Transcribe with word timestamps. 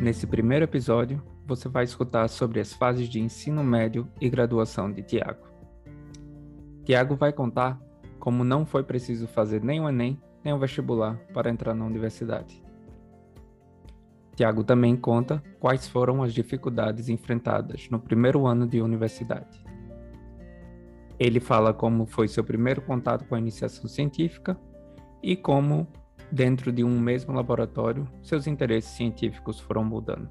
Nesse 0.00 0.28
primeiro 0.28 0.64
episódio, 0.64 1.20
você 1.44 1.68
vai 1.68 1.82
escutar 1.82 2.28
sobre 2.28 2.60
as 2.60 2.72
fases 2.72 3.08
de 3.08 3.20
ensino 3.20 3.64
médio 3.64 4.08
e 4.20 4.28
graduação 4.28 4.92
de 4.92 5.02
Tiago. 5.02 5.48
Tiago 6.84 7.16
vai 7.16 7.32
contar 7.32 7.80
como 8.20 8.44
não 8.44 8.64
foi 8.64 8.84
preciso 8.84 9.26
fazer 9.26 9.60
nem 9.62 9.80
o 9.80 9.88
Enem, 9.88 10.20
nem 10.44 10.54
o 10.54 10.58
vestibular 10.58 11.16
para 11.34 11.50
entrar 11.50 11.74
na 11.74 11.84
universidade. 11.84 12.62
Tiago 14.36 14.62
também 14.62 14.96
conta 14.96 15.42
quais 15.58 15.88
foram 15.88 16.22
as 16.22 16.32
dificuldades 16.32 17.08
enfrentadas 17.08 17.88
no 17.90 17.98
primeiro 17.98 18.46
ano 18.46 18.68
de 18.68 18.80
universidade. 18.80 19.64
Ele 21.18 21.40
fala 21.40 21.74
como 21.74 22.06
foi 22.06 22.28
seu 22.28 22.44
primeiro 22.44 22.80
contato 22.82 23.24
com 23.24 23.34
a 23.34 23.38
iniciação 23.38 23.88
científica 23.88 24.56
e 25.20 25.34
como, 25.34 25.88
dentro 26.30 26.70
de 26.72 26.84
um 26.84 27.00
mesmo 27.00 27.32
laboratório, 27.32 28.08
seus 28.22 28.46
interesses 28.46 28.90
científicos 28.90 29.58
foram 29.60 29.84
mudando. 29.84 30.28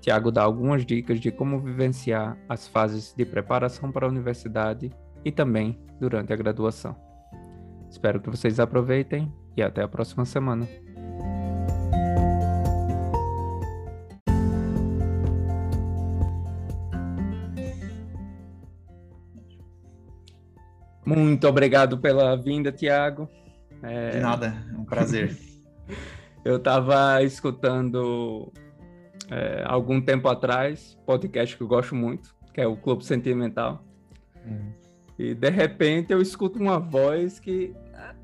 Tiago 0.00 0.30
dá 0.30 0.42
algumas 0.42 0.84
dicas 0.84 1.20
de 1.20 1.30
como 1.30 1.60
vivenciar 1.60 2.38
as 2.48 2.66
fases 2.66 3.14
de 3.14 3.24
preparação 3.24 3.92
para 3.92 4.06
a 4.06 4.08
universidade 4.08 4.90
e 5.24 5.30
também 5.30 5.78
durante 6.00 6.32
a 6.32 6.36
graduação. 6.36 6.96
Espero 7.90 8.20
que 8.20 8.30
vocês 8.30 8.58
aproveitem 8.58 9.32
e 9.56 9.62
até 9.62 9.82
a 9.82 9.88
próxima 9.88 10.24
semana. 10.24 10.66
Muito 21.04 21.48
obrigado 21.48 21.98
pela 21.98 22.36
vinda, 22.36 22.70
Tiago. 22.70 23.28
É... 23.82 24.10
De 24.10 24.20
nada, 24.20 24.54
é 24.72 24.76
um 24.76 24.84
prazer. 24.84 25.36
Eu 26.44 26.56
estava 26.56 27.22
escutando 27.22 28.50
é, 29.30 29.62
algum 29.66 30.00
tempo 30.00 30.26
atrás, 30.26 30.98
podcast 31.04 31.54
que 31.54 31.62
eu 31.62 31.68
gosto 31.68 31.94
muito, 31.94 32.34
que 32.54 32.62
é 32.62 32.66
o 32.66 32.76
Clube 32.76 33.04
Sentimental. 33.04 33.84
Hum. 34.46 34.72
E 35.18 35.34
de 35.34 35.50
repente 35.50 36.14
eu 36.14 36.22
escuto 36.22 36.58
uma 36.58 36.78
voz 36.78 37.38
que 37.38 37.74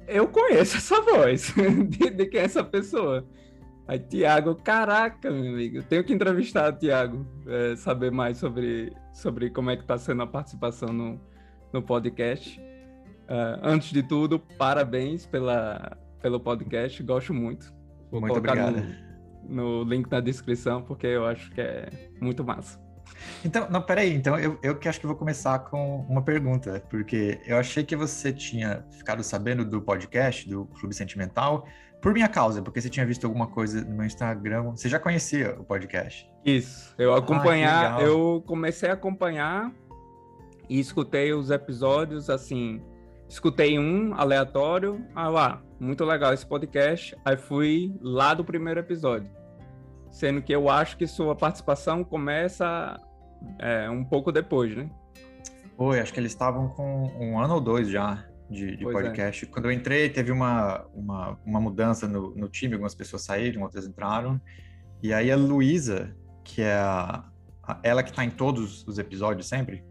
eu 0.09 0.27
conheço 0.29 0.79
essa 0.79 1.01
voz, 1.03 1.53
de, 1.89 2.11
de 2.11 2.27
quem 2.27 2.41
é 2.41 2.45
essa 2.45 2.65
pessoa. 2.65 3.27
Aí, 3.89 3.99
Tiago, 3.99 4.55
caraca, 4.57 5.31
meu 5.31 5.53
amigo, 5.53 5.77
eu 5.77 5.83
tenho 5.83 6.03
que 6.03 6.13
entrevistar 6.13 6.73
o 6.73 6.77
Tiago, 6.77 7.25
é, 7.47 7.77
saber 7.77 8.11
mais 8.11 8.39
sobre, 8.39 8.93
sobre 9.13 9.51
como 9.51 9.71
é 9.71 9.77
que 9.77 9.83
está 9.83 9.97
sendo 9.97 10.23
a 10.23 10.27
participação 10.27 10.89
no, 10.89 11.21
no 11.73 11.83
podcast. 11.83 12.61
Uh, 13.27 13.59
antes 13.63 13.91
de 13.91 14.03
tudo, 14.03 14.39
parabéns 14.39 15.27
pela, 15.27 15.97
pelo 16.23 16.39
podcast, 16.39 17.03
gosto 17.03 17.35
muito. 17.35 17.75
Vou 18.11 18.21
muito 18.21 18.37
obrigado. 18.37 18.83
No, 19.49 19.83
no, 19.83 19.91
link 19.91 20.11
na 20.11 20.21
descrição, 20.21 20.83
porque 20.83 21.07
eu 21.09 21.27
acho 21.27 21.51
que 21.51 21.61
é 21.61 21.89
muito 22.21 22.45
massa. 22.45 22.81
Então, 23.45 23.69
não, 23.71 23.83
peraí, 23.83 24.15
então 24.15 24.39
eu, 24.39 24.59
eu 24.63 24.77
que 24.77 24.89
acho 24.89 25.01
que 25.01 25.07
vou 25.07 25.17
começar 25.17 25.59
com 25.61 26.01
uma 26.09 26.23
pergunta, 26.23 26.83
porque 26.89 27.41
eu 27.47 27.57
achei 27.57 27.85
que 27.85 27.97
você 27.97 28.33
tinha 28.33 28.85
ficado 28.91 29.23
sabendo 29.23 29.65
do 29.65 29.81
podcast, 29.81 30.49
do 30.49 30.67
Clube 30.67 30.95
Sentimental, 30.95 31.67
por 32.01 32.13
minha 32.13 32.29
causa, 32.29 32.63
porque 32.63 32.81
você 32.81 32.89
tinha 32.89 33.07
visto 33.07 33.27
alguma 33.27 33.47
coisa 33.47 33.85
no 33.85 33.97
meu 33.97 34.07
Instagram, 34.07 34.71
você 34.71 34.89
já 34.89 34.99
conhecia 34.99 35.57
o 35.59 35.65
podcast. 35.65 36.29
Isso, 36.45 36.95
eu 36.99 37.15
ah, 37.15 37.19
acompanhar, 37.19 37.97
ah, 37.97 38.03
eu 38.03 38.43
comecei 38.47 38.89
a 38.89 38.93
acompanhar 38.93 39.73
e 40.69 40.79
escutei 40.79 41.33
os 41.33 41.51
episódios, 41.51 42.29
assim, 42.29 42.83
escutei 43.29 43.79
um 43.79 44.15
aleatório, 44.15 45.05
ah 45.15 45.29
lá, 45.29 45.63
muito 45.79 46.05
legal 46.05 46.33
esse 46.33 46.47
podcast, 46.47 47.17
aí 47.25 47.37
fui 47.37 47.95
lá 48.01 48.35
do 48.35 48.45
primeiro 48.45 48.81
episódio. 48.81 49.31
Sendo 50.11 50.41
que 50.41 50.53
eu 50.53 50.71
acho 50.71 50.97
que 50.97 51.07
sua 51.07 51.35
participação 51.35 52.03
começa 52.03 52.99
é, 53.59 53.91
um 53.91 54.05
pouco 54.05 54.33
depois, 54.33 54.75
né? 54.75 54.89
Foi, 55.77 56.01
acho 56.01 56.13
que 56.13 56.21
eles 56.21 56.33
estavam 56.33 56.69
com 56.69 57.13
um 57.21 57.39
ano 57.39 57.55
ou 57.55 57.61
dois 57.61 57.89
já 57.89 58.25
de, 58.51 58.77
de 58.77 58.89
é. 58.89 58.93
podcast. 58.93 59.45
É. 59.45 59.49
Quando 59.49 59.67
eu 59.67 59.73
entrei, 59.73 60.09
teve 60.09 60.33
uma, 60.33 60.87
uma, 60.95 61.39
uma 61.45 61.61
mudança 61.61 62.09
no, 62.09 62.35
no, 62.35 62.49
time, 62.49 62.75
algumas 62.75 62.95
pessoas 62.95 63.23
saíram, 63.23 63.63
outras 63.63 63.87
entraram. 63.87 64.41
E 65.03 65.13
aí 65.13 65.31
a 65.31 65.37
Luísa, 65.37 66.17
que 66.43 66.63
é 66.63 66.75
a, 66.75 67.25
a, 67.63 67.79
ela 67.83 68.03
que 68.03 68.11
está 68.11 68.25
em 68.25 68.31
todos 68.31 68.87
os 68.87 68.99
episódios 68.99 69.47
sempre, 69.47 69.85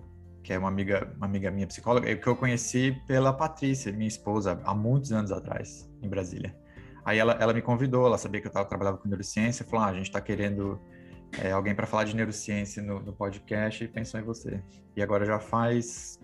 que 0.45 0.53
é 0.53 0.59
uma 0.59 0.67
amiga, 0.67 1.11
uma 1.17 1.25
amiga 1.25 1.49
minha 1.49 1.65
psicóloga, 1.65 2.15
que 2.15 2.27
eu 2.27 2.35
conheci 2.35 2.95
pela 3.07 3.33
Patrícia, 3.33 3.91
minha 3.91 4.07
esposa, 4.07 4.61
há 4.63 4.75
muitos 4.75 5.11
anos 5.11 5.31
atrás, 5.31 5.89
em 6.03 6.07
Brasília. 6.07 6.55
Aí 7.03 7.17
ela, 7.17 7.33
ela 7.39 7.51
me 7.51 7.63
convidou, 7.63 8.05
ela 8.05 8.15
sabia 8.15 8.39
que 8.39 8.45
eu 8.45 8.51
tava, 8.51 8.69
trabalhava 8.69 8.99
com 8.99 9.09
neurociência, 9.09 9.65
falou: 9.65 9.83
ah, 9.83 9.89
a 9.89 9.93
gente 9.95 10.05
está 10.05 10.21
querendo 10.21 10.79
é, 11.41 11.51
alguém 11.51 11.73
para 11.73 11.87
falar 11.87 12.03
de 12.03 12.15
neurociência 12.15 12.83
no, 12.83 12.99
no, 12.99 13.11
podcast 13.11 13.83
e 13.83 13.87
pensou 13.87 14.19
em 14.19 14.23
você. 14.23 14.61
E 14.95 15.01
agora 15.01 15.25
já 15.25 15.39
faz 15.39 16.19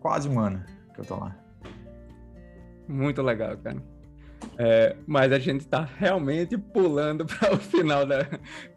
quase 0.00 0.30
um 0.30 0.40
ano 0.40 0.64
que 0.94 1.02
eu 1.02 1.04
tô 1.04 1.16
lá. 1.16 1.36
Muito 2.88 3.20
legal, 3.20 3.54
cara. 3.58 3.84
É, 4.60 4.96
mas 5.06 5.32
a 5.32 5.38
gente 5.38 5.60
está 5.60 5.88
realmente 5.98 6.58
pulando 6.58 7.24
para 7.38 7.54
o 7.54 7.58
final 7.58 8.04
da 8.04 8.24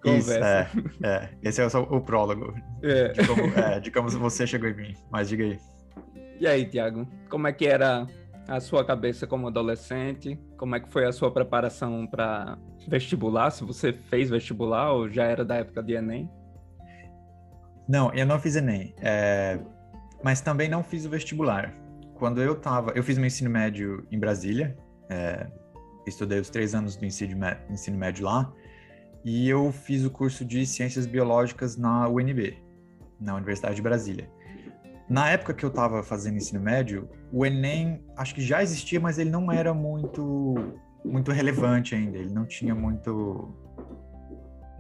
conversa. 0.02 0.70
Isso, 0.76 1.04
é, 1.04 1.08
é. 1.08 1.30
Esse 1.42 1.62
é 1.62 1.66
o, 1.66 1.82
o 1.96 2.02
prólogo 2.02 2.54
é. 2.84 3.10
De, 3.10 3.28
como, 3.28 3.42
é, 3.42 3.80
de 3.80 3.92
como 3.92 4.10
você 4.10 4.46
chegou 4.46 4.70
em 4.70 4.76
mim. 4.76 4.96
Mas 5.12 5.30
diga 5.30 5.44
aí. 5.44 5.60
E 6.40 6.48
aí, 6.48 6.66
Tiago, 6.66 7.08
como 7.30 7.48
é 7.48 7.54
que 7.54 7.66
era 7.66 8.08
a 8.48 8.60
sua 8.60 8.86
cabeça 8.86 9.26
como 9.26 9.48
adolescente? 9.48 10.40
Como 10.58 10.76
é 10.76 10.80
que 10.80 10.90
foi 10.90 11.06
a 11.06 11.12
sua 11.12 11.32
preparação 11.32 12.06
para 12.06 12.58
vestibular? 12.88 13.52
Se 13.52 13.64
você 13.64 13.92
fez 13.92 14.30
vestibular 14.30 14.94
ou 14.94 15.10
já 15.10 15.26
era 15.26 15.44
da 15.44 15.56
época 15.56 15.82
de 15.82 15.94
Enem? 15.94 16.30
Não, 17.88 18.14
eu 18.14 18.26
não 18.26 18.40
fiz 18.40 18.56
Enem, 18.56 18.94
é... 19.02 19.60
mas 20.24 20.42
também 20.42 20.70
não 20.70 20.84
fiz 20.84 21.06
o 21.06 21.10
vestibular. 21.10 21.74
Quando 22.16 22.42
eu 22.42 22.56
tava, 22.56 22.92
eu 22.92 23.04
fiz 23.04 23.18
meu 23.18 23.28
ensino 23.28 23.50
médio 23.50 24.06
em 24.12 24.20
Brasília, 24.20 24.78
é, 25.12 25.48
estudei 26.08 26.40
os 26.40 26.50
três 26.50 26.74
anos 26.74 26.96
do 26.96 27.06
ensino, 27.06 27.38
ensino 27.70 27.98
médio 27.98 28.26
lá, 28.26 28.52
e 29.24 29.48
eu 29.48 29.72
fiz 29.72 30.04
o 30.04 30.10
curso 30.10 30.44
de 30.44 30.66
Ciências 30.66 31.06
Biológicas 31.06 31.78
na 31.78 32.08
UNB, 32.08 32.58
na 33.20 33.36
Universidade 33.36 33.76
de 33.76 33.82
Brasília. 33.82 34.30
Na 35.08 35.30
época 35.30 35.54
que 35.54 35.64
eu 35.64 35.70
estava 35.70 36.02
fazendo 36.02 36.38
ensino 36.38 36.62
médio, 36.62 37.10
o 37.32 37.46
Enem 37.46 38.02
acho 38.16 38.34
que 38.34 38.42
já 38.42 38.64
existia, 38.64 39.00
mas 39.00 39.20
ele 39.20 39.30
não 39.30 39.52
era 39.52 39.74
muito 39.74 40.56
muito 41.04 41.32
relevante 41.32 41.96
ainda. 41.96 42.18
Ele 42.18 42.32
não 42.32 42.46
tinha 42.46 42.74
muito 42.74 43.54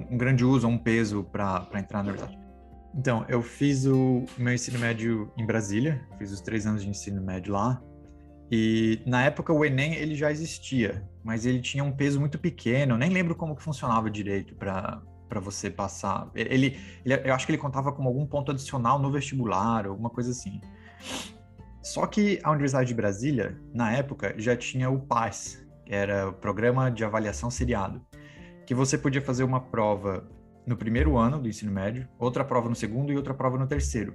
um 0.09 0.17
grande 0.17 0.45
uso, 0.45 0.67
um 0.67 0.77
peso 0.77 1.23
para 1.23 1.67
entrar 1.75 2.03
na 2.03 2.11
universidade. 2.11 2.39
Então, 2.93 3.25
eu 3.27 3.41
fiz 3.41 3.85
o 3.85 4.25
meu 4.37 4.53
ensino 4.53 4.79
médio 4.79 5.31
em 5.37 5.45
Brasília, 5.45 6.01
fiz 6.17 6.31
os 6.31 6.41
três 6.41 6.65
anos 6.65 6.83
de 6.83 6.89
ensino 6.89 7.21
médio 7.21 7.53
lá. 7.53 7.81
E 8.51 9.01
na 9.05 9.23
época 9.23 9.53
o 9.53 9.63
Enem 9.63 9.95
ele 9.95 10.13
já 10.13 10.29
existia, 10.29 11.07
mas 11.23 11.45
ele 11.45 11.61
tinha 11.61 11.83
um 11.83 11.91
peso 11.91 12.19
muito 12.19 12.37
pequeno. 12.37 12.97
Nem 12.97 13.09
lembro 13.09 13.33
como 13.33 13.55
que 13.55 13.63
funcionava 13.63 14.11
direito 14.11 14.53
para 14.55 15.01
para 15.31 15.39
você 15.39 15.69
passar. 15.69 16.29
Ele, 16.35 16.77
ele, 17.05 17.21
eu 17.23 17.33
acho 17.33 17.45
que 17.45 17.53
ele 17.53 17.57
contava 17.57 17.93
como 17.93 18.09
algum 18.09 18.25
ponto 18.25 18.51
adicional 18.51 18.99
no 18.99 19.09
vestibular, 19.09 19.85
alguma 19.85 20.09
coisa 20.09 20.31
assim. 20.31 20.59
Só 21.81 22.05
que 22.05 22.37
a 22.43 22.51
Universidade 22.51 22.89
de 22.89 22.93
Brasília, 22.93 23.57
na 23.73 23.93
época, 23.93 24.35
já 24.37 24.57
tinha 24.57 24.89
o 24.89 24.99
PAS, 24.99 25.65
que 25.85 25.95
era 25.95 26.27
o 26.27 26.33
Programa 26.33 26.91
de 26.91 27.05
Avaliação 27.05 27.49
Seriado, 27.49 28.01
que 28.65 28.75
você 28.75 28.97
podia 28.97 29.21
fazer 29.21 29.45
uma 29.45 29.61
prova 29.61 30.29
no 30.67 30.75
primeiro 30.75 31.17
ano 31.17 31.39
do 31.39 31.47
ensino 31.47 31.71
médio, 31.71 32.09
outra 32.19 32.43
prova 32.43 32.67
no 32.67 32.75
segundo 32.75 33.13
e 33.13 33.15
outra 33.15 33.33
prova 33.33 33.57
no 33.57 33.65
terceiro. 33.65 34.13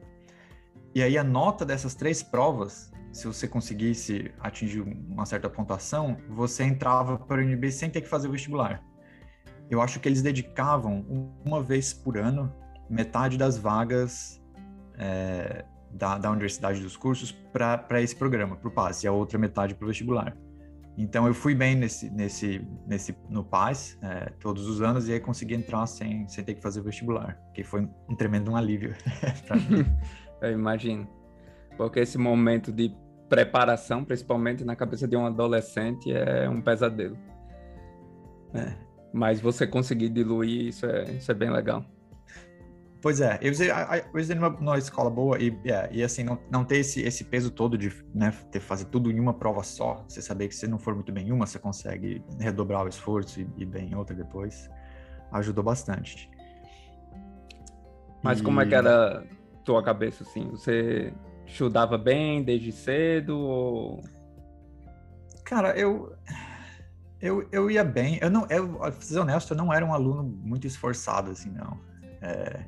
E 0.94 1.02
aí 1.02 1.16
a 1.16 1.24
nota 1.24 1.64
dessas 1.64 1.94
três 1.94 2.22
provas 2.22 2.92
se 3.16 3.26
você 3.26 3.48
conseguisse 3.48 4.30
atingir 4.40 4.82
uma 4.82 5.24
certa 5.24 5.48
pontuação, 5.48 6.18
você 6.28 6.64
entrava 6.64 7.18
para 7.18 7.40
o 7.40 7.44
UNB 7.44 7.72
sem 7.72 7.88
ter 7.88 8.02
que 8.02 8.08
fazer 8.08 8.28
o 8.28 8.30
vestibular. 8.30 8.82
Eu 9.70 9.80
acho 9.80 9.98
que 9.98 10.06
eles 10.06 10.20
dedicavam 10.20 11.00
uma 11.44 11.62
vez 11.62 11.94
por 11.94 12.18
ano 12.18 12.52
metade 12.90 13.38
das 13.38 13.56
vagas 13.56 14.40
é, 14.98 15.64
da, 15.90 16.18
da 16.18 16.30
universidade 16.30 16.80
dos 16.82 16.94
cursos 16.94 17.32
para 17.32 18.02
esse 18.02 18.14
programa, 18.14 18.54
para 18.54 18.68
o 18.68 18.70
PAS, 18.70 19.02
e 19.02 19.08
a 19.08 19.12
outra 19.12 19.38
metade 19.38 19.74
para 19.74 19.84
o 19.84 19.88
vestibular. 19.88 20.36
Então 20.98 21.26
eu 21.26 21.32
fui 21.32 21.54
bem 21.54 21.74
nesse, 21.74 22.10
nesse, 22.10 22.66
nesse 22.86 23.16
no 23.30 23.42
PAS 23.42 23.98
é, 24.02 24.30
todos 24.40 24.66
os 24.68 24.82
anos 24.82 25.08
e 25.08 25.14
aí 25.14 25.20
consegui 25.20 25.54
entrar 25.54 25.86
sem, 25.86 26.28
sem 26.28 26.44
ter 26.44 26.54
que 26.54 26.62
fazer 26.62 26.82
vestibular, 26.82 27.38
que 27.54 27.64
foi 27.64 27.88
um 28.08 28.14
tremendo 28.14 28.50
um 28.50 28.56
alívio 28.56 28.94
para 29.48 29.56
mim. 29.56 29.86
eu 30.42 30.52
imagino. 30.52 31.08
Porque 31.76 32.00
esse 32.00 32.16
momento 32.16 32.72
de 32.72 32.94
preparação, 33.28 34.04
principalmente 34.04 34.64
na 34.64 34.76
cabeça 34.76 35.06
de 35.06 35.16
um 35.16 35.26
adolescente, 35.26 36.12
é 36.12 36.48
um 36.48 36.60
pesadelo. 36.60 37.16
É. 38.54 38.74
Mas 39.12 39.40
você 39.40 39.66
conseguir 39.66 40.10
diluir 40.10 40.66
isso 40.66 40.86
é, 40.86 41.04
isso 41.04 41.30
é 41.30 41.34
bem 41.34 41.50
legal. 41.50 41.84
Pois 43.00 43.20
é, 43.20 43.38
eu 43.40 43.52
usei, 43.52 43.70
eu 43.70 44.20
usei 44.20 44.34
numa, 44.34 44.50
numa 44.50 44.78
escola 44.78 45.08
boa 45.08 45.38
e, 45.38 45.56
é, 45.64 45.88
e 45.92 46.02
assim, 46.02 46.24
não, 46.24 46.38
não 46.50 46.64
ter 46.64 46.78
esse, 46.78 47.02
esse 47.02 47.24
peso 47.24 47.50
todo 47.50 47.78
de 47.78 47.92
né, 48.14 48.32
ter, 48.50 48.58
fazer 48.58 48.86
tudo 48.86 49.10
em 49.10 49.20
uma 49.20 49.34
prova 49.34 49.62
só. 49.62 50.04
Você 50.08 50.20
saber 50.20 50.48
que 50.48 50.54
se 50.54 50.66
não 50.66 50.78
for 50.78 50.94
muito 50.94 51.12
bem 51.12 51.28
em 51.28 51.32
uma, 51.32 51.46
você 51.46 51.58
consegue 51.58 52.22
redobrar 52.40 52.84
o 52.84 52.88
esforço 52.88 53.40
e, 53.40 53.48
e 53.58 53.64
bem 53.64 53.90
em 53.90 53.94
outra 53.94 54.14
depois. 54.14 54.68
ajudou 55.32 55.62
bastante. 55.62 56.28
Mas 58.22 58.40
e... 58.40 58.42
como 58.42 58.60
é 58.60 58.66
que 58.66 58.74
era 58.74 59.24
tua 59.64 59.82
cabeça, 59.82 60.24
assim? 60.24 60.48
Você 60.50 61.12
estudava 61.46 61.96
bem 61.96 62.42
desde 62.42 62.72
cedo 62.72 63.38
ou... 63.38 64.04
Cara, 65.44 65.78
eu... 65.78 66.14
Eu, 67.18 67.48
eu 67.50 67.70
ia 67.70 67.82
bem. 67.82 68.18
Eu 68.20 68.30
não, 68.30 68.46
eu, 68.50 68.68
pra 68.74 68.92
ser 68.92 69.18
honesto, 69.18 69.52
eu 69.52 69.56
não 69.56 69.72
era 69.72 69.84
um 69.84 69.94
aluno 69.94 70.22
muito 70.22 70.66
esforçado, 70.66 71.30
assim, 71.30 71.50
não. 71.50 71.80
É, 72.20 72.60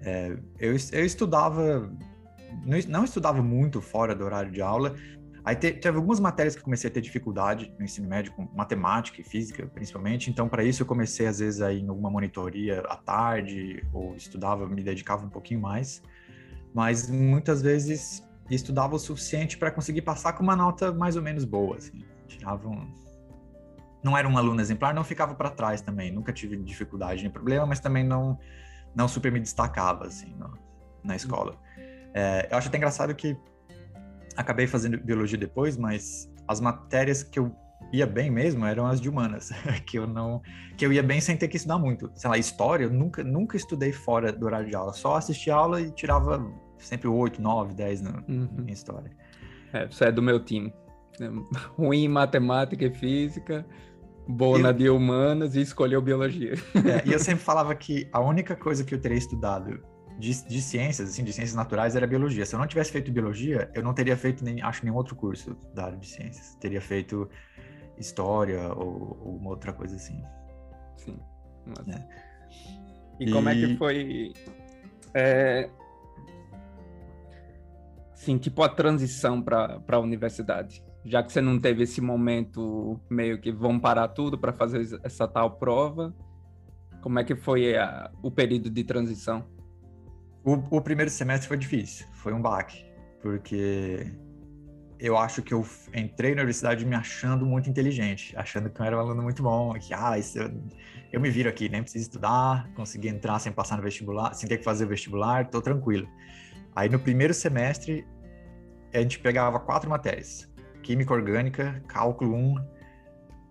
é, 0.00 0.38
eu, 0.58 0.76
eu 0.92 1.04
estudava, 1.04 1.92
não 2.86 3.04
estudava 3.04 3.42
muito 3.42 3.80
fora 3.80 4.14
do 4.14 4.24
horário 4.24 4.52
de 4.52 4.62
aula. 4.62 4.94
Aí 5.44 5.54
te, 5.54 5.72
teve 5.72 5.96
algumas 5.96 6.18
matérias 6.18 6.54
que 6.54 6.60
eu 6.60 6.64
comecei 6.64 6.90
a 6.90 6.92
ter 6.92 7.00
dificuldade 7.00 7.72
no 7.78 7.84
ensino 7.84 8.08
médio, 8.08 8.32
matemática 8.54 9.20
e 9.20 9.24
física, 9.24 9.66
principalmente. 9.66 10.30
Então, 10.30 10.48
para 10.48 10.64
isso, 10.64 10.82
eu 10.82 10.86
comecei, 10.86 11.26
às 11.26 11.38
vezes, 11.38 11.60
aí 11.60 11.80
em 11.80 11.88
alguma 11.88 12.10
monitoria 12.10 12.80
à 12.88 12.96
tarde, 12.96 13.84
ou 13.92 14.14
estudava, 14.16 14.66
me 14.66 14.82
dedicava 14.82 15.24
um 15.24 15.28
pouquinho 15.28 15.60
mais. 15.60 16.02
Mas 16.76 17.08
muitas 17.08 17.62
vezes 17.62 18.22
estudava 18.50 18.94
o 18.94 18.98
suficiente 18.98 19.56
para 19.56 19.70
conseguir 19.70 20.02
passar 20.02 20.34
com 20.34 20.42
uma 20.42 20.54
nota 20.54 20.92
mais 20.92 21.16
ou 21.16 21.22
menos 21.22 21.42
boa. 21.42 21.78
Assim. 21.78 22.04
Tirava 22.28 22.68
um, 22.68 22.86
não 24.04 24.14
era 24.14 24.28
um 24.28 24.36
aluno 24.36 24.60
exemplar, 24.60 24.92
não 24.92 25.02
ficava 25.02 25.34
para 25.34 25.48
trás 25.48 25.80
também. 25.80 26.12
Nunca 26.12 26.34
tive 26.34 26.54
dificuldade 26.58 27.22
nem 27.22 27.30
problema, 27.30 27.64
mas 27.64 27.80
também 27.80 28.04
não 28.04 28.38
não 28.94 29.08
super 29.08 29.32
me 29.32 29.40
destacava 29.40 30.06
assim 30.06 30.34
no, 30.34 30.52
na 31.02 31.16
escola. 31.16 31.56
É, 32.12 32.46
eu 32.50 32.58
acho 32.58 32.68
até 32.68 32.76
engraçado 32.76 33.14
que 33.14 33.34
acabei 34.36 34.66
fazendo 34.66 34.98
biologia 34.98 35.38
depois, 35.38 35.78
mas 35.78 36.30
as 36.46 36.60
matérias 36.60 37.22
que 37.22 37.38
eu 37.38 37.56
ia 37.90 38.06
bem 38.06 38.30
mesmo 38.30 38.66
eram 38.66 38.86
as 38.86 39.00
de 39.00 39.08
humanas, 39.08 39.50
que 39.86 39.98
eu 39.98 40.06
não 40.06 40.42
que 40.76 40.84
eu 40.84 40.92
ia 40.92 41.02
bem 41.02 41.22
sem 41.22 41.38
ter 41.38 41.48
que 41.48 41.56
estudar 41.56 41.78
muito. 41.78 42.12
Sei 42.14 42.28
lá, 42.28 42.36
história, 42.36 42.84
eu 42.84 42.90
nunca 42.90 43.24
nunca 43.24 43.56
estudei 43.56 43.92
fora 43.92 44.30
do 44.30 44.44
horário 44.44 44.68
de 44.68 44.76
aula, 44.76 44.92
só 44.92 45.16
assistia 45.16 45.54
aula 45.54 45.80
e 45.80 45.90
tirava 45.90 46.38
sempre 46.78 47.08
8, 47.08 47.40
9, 47.40 47.74
10 47.74 48.02
no, 48.02 48.24
uhum. 48.28 48.64
em 48.66 48.72
história. 48.72 49.10
É, 49.72 49.86
você 49.86 50.06
é 50.06 50.12
do 50.12 50.22
meu 50.22 50.40
time. 50.40 50.72
Ruim 51.76 52.04
em 52.04 52.08
matemática 52.08 52.84
e 52.84 52.90
física, 52.90 53.66
boa 54.28 54.58
eu... 54.58 54.62
na 54.62 54.72
de 54.72 54.88
humanas 54.88 55.54
e 55.56 55.60
escolheu 55.60 56.00
biologia. 56.02 56.54
É, 56.74 57.08
e 57.08 57.12
eu 57.12 57.18
sempre 57.18 57.44
falava 57.44 57.74
que 57.74 58.08
a 58.12 58.20
única 58.20 58.54
coisa 58.54 58.84
que 58.84 58.94
eu 58.94 59.00
teria 59.00 59.18
estudado 59.18 59.80
de, 60.18 60.46
de, 60.46 60.62
ciências, 60.62 61.10
assim, 61.10 61.24
de 61.24 61.32
ciências 61.32 61.54
naturais, 61.54 61.94
era 61.94 62.06
biologia. 62.06 62.44
Se 62.44 62.54
eu 62.54 62.58
não 62.58 62.66
tivesse 62.66 62.92
feito 62.92 63.10
biologia, 63.10 63.70
eu 63.74 63.82
não 63.82 63.92
teria 63.92 64.16
feito 64.16 64.44
nem, 64.44 64.62
acho, 64.62 64.84
nenhum 64.84 64.96
outro 64.96 65.14
curso 65.14 65.56
da 65.74 65.86
área 65.86 65.98
de 65.98 66.06
ciências. 66.06 66.54
Teria 66.56 66.80
feito 66.80 67.28
história 67.98 68.72
ou, 68.74 69.18
ou 69.20 69.36
uma 69.36 69.50
outra 69.50 69.72
coisa 69.72 69.96
assim. 69.96 70.22
Sim. 70.96 71.18
Mas... 71.66 71.88
É. 71.88 72.08
E, 73.20 73.28
e, 73.28 73.32
como 73.32 73.48
é 73.48 73.54
que 73.54 73.76
foi? 73.76 74.32
É... 75.14 75.70
Sim, 78.16 78.36
tipo 78.38 78.62
a 78.64 78.68
transição 78.68 79.40
para 79.40 79.80
a 79.86 79.98
universidade 80.00 80.82
já 81.06 81.22
que 81.22 81.32
você 81.32 81.40
não 81.40 81.58
teve 81.58 81.84
esse 81.84 82.00
momento 82.00 83.00
meio 83.08 83.40
que 83.40 83.52
vão 83.52 83.78
parar 83.78 84.08
tudo 84.08 84.36
para 84.36 84.52
fazer 84.52 85.00
essa 85.04 85.26
tal 85.26 85.52
prova, 85.52 86.12
como 87.00 87.20
é 87.20 87.24
que 87.24 87.36
foi 87.36 87.76
a, 87.76 88.10
o 88.22 88.30
período 88.30 88.68
de 88.68 88.82
transição? 88.82 89.46
O, 90.44 90.54
o, 90.76 90.80
primeiro 90.80 91.10
semestre 91.10 91.46
foi 91.46 91.56
difícil, 91.56 92.06
foi 92.14 92.32
um 92.32 92.42
baque, 92.42 92.84
porque 93.22 94.12
eu 94.98 95.16
acho 95.16 95.42
que 95.42 95.54
eu 95.54 95.64
entrei 95.94 96.34
na 96.34 96.42
universidade 96.42 96.84
me 96.84 96.96
achando 96.96 97.46
muito 97.46 97.70
inteligente, 97.70 98.36
achando 98.36 98.68
que 98.68 98.80
eu 98.80 98.84
era 98.84 98.96
um 98.96 99.00
aluno 99.00 99.22
muito 99.22 99.44
bom, 99.44 99.74
que 99.74 99.94
ah, 99.94 100.18
isso 100.18 100.40
eu, 100.40 100.50
eu 101.12 101.20
me 101.20 101.30
viro 101.30 101.48
aqui, 101.48 101.68
nem 101.68 101.82
preciso 101.82 102.06
estudar, 102.06 102.68
consegui 102.74 103.08
entrar 103.08 103.38
sem 103.38 103.52
passar 103.52 103.76
no 103.76 103.82
vestibular, 103.82 104.34
sem 104.34 104.48
ter 104.48 104.58
que 104.58 104.64
fazer 104.64 104.86
o 104.86 104.88
vestibular, 104.88 105.48
tô 105.48 105.62
tranquilo. 105.62 106.08
Aí 106.76 106.90
no 106.90 106.98
primeiro 106.98 107.32
semestre 107.32 108.06
a 108.92 109.00
gente 109.00 109.18
pegava 109.18 109.58
quatro 109.58 109.88
matérias 109.90 110.48
Química 110.86 111.12
Orgânica, 111.12 111.82
Cálculo 111.88 112.36
1, 112.36 112.54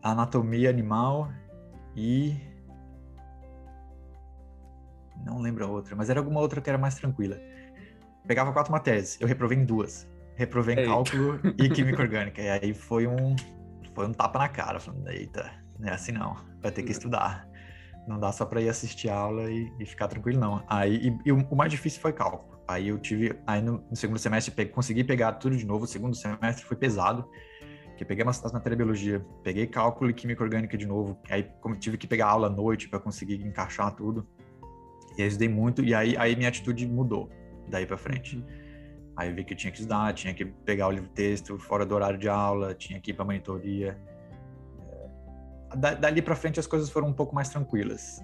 Anatomia 0.02 0.70
Animal 0.70 1.30
e. 1.94 2.34
Não 5.26 5.42
lembro 5.42 5.66
a 5.66 5.68
outra, 5.68 5.98
mas 5.98 6.10
era 6.10 6.22
alguma 6.22 6.40
outra 6.40 6.62
que 6.62 6.70
era 6.70 6.78
mais 6.78 6.96
tranquila. 6.96 7.38
Pegava 8.26 8.54
quatro 8.54 8.72
matérias, 8.72 9.20
eu 9.20 9.28
reprovei 9.28 9.58
em 9.58 9.66
duas. 9.66 10.10
Reprovei 10.36 10.76
em 10.76 10.80
Eita. 10.80 10.92
Cálculo 10.92 11.40
e 11.60 11.70
Química 11.70 12.00
Orgânica. 12.04 12.42
E 12.42 12.50
aí 12.50 12.74
foi 12.74 13.06
um, 13.06 13.36
foi 13.94 14.08
um 14.08 14.14
tapa 14.14 14.40
na 14.40 14.48
cara, 14.48 14.80
falando: 14.80 15.10
eita, 15.10 15.52
não 15.78 15.90
é 15.90 15.94
assim 15.94 16.14
não, 16.14 16.38
vai 16.62 16.72
ter 16.72 16.84
que 16.84 16.92
estudar. 16.94 17.50
Não 18.08 18.18
dá 18.18 18.32
só 18.32 18.46
para 18.46 18.62
ir 18.62 18.70
assistir 18.70 19.10
aula 19.10 19.52
e, 19.52 19.70
e, 19.78 19.86
ficar 19.86 20.08
tranquilo, 20.08 20.40
não. 20.40 20.64
Aí, 20.68 21.10
e, 21.10 21.20
e 21.26 21.32
o, 21.34 21.46
o 21.50 21.56
mais 21.56 21.72
difícil 21.72 22.00
foi 22.00 22.14
cálculo 22.14 22.55
Aí 22.68 22.88
eu 22.88 22.98
tive, 22.98 23.38
aí 23.46 23.62
no, 23.62 23.84
no 23.90 23.96
segundo 23.96 24.18
semestre 24.18 24.54
peguei, 24.54 24.74
consegui 24.74 25.04
pegar 25.04 25.34
tudo 25.34 25.56
de 25.56 25.66
novo. 25.66 25.86
O 25.86 25.88
segundo 25.88 26.16
semestre 26.16 26.66
foi 26.66 26.76
pesado, 26.76 27.30
que 27.96 28.04
peguei 28.04 28.24
umas 28.24 28.42
matérias 28.42 28.72
de 28.72 28.76
biologia, 28.76 29.26
peguei 29.44 29.68
cálculo 29.68 30.10
e 30.10 30.14
química 30.14 30.44
orgânica 30.44 30.78
de 30.78 30.86
novo. 30.86 31.20
Aí 31.30 31.44
como 31.62 31.76
tive 31.76 31.98
que 31.98 32.08
pegar 32.08 32.28
aula 32.28 32.48
à 32.48 32.50
noite 32.50 32.90
para 32.90 33.00
conseguir 33.00 33.36
encaixar 33.36 33.96
tudo. 33.96 34.28
E 35.18 35.22
aí 35.22 35.28
estudei 35.28 35.48
muito 35.48 35.84
e 35.84 35.94
aí 35.94 36.18
aí 36.18 36.36
minha 36.36 36.50
atitude 36.50 36.88
mudou 36.88 37.30
daí 37.70 37.86
para 37.86 37.98
frente. 37.98 38.38
Uhum. 38.38 38.46
Aí 39.16 39.30
eu 39.30 39.36
vi 39.36 39.44
que 39.44 39.54
eu 39.54 39.58
tinha 39.58 39.72
que 39.72 39.78
estudar, 39.78 40.12
tinha 40.14 40.34
que 40.34 40.44
pegar 40.44 40.88
o 40.88 40.92
livro 40.92 41.10
texto 41.10 41.58
fora 41.58 41.86
do 41.86 41.96
horário 41.96 42.18
de 42.18 42.28
aula, 42.28 42.74
tinha 42.74 43.00
que 43.00 43.12
ir 43.12 43.14
para 43.14 43.24
monitoria. 43.24 43.98
É, 45.76 45.96
dali 45.96 46.22
para 46.22 46.36
frente 46.36 46.60
as 46.60 46.68
coisas 46.68 46.90
foram 46.90 47.08
um 47.08 47.14
pouco 47.14 47.34
mais 47.34 47.48
tranquilas 47.48 48.22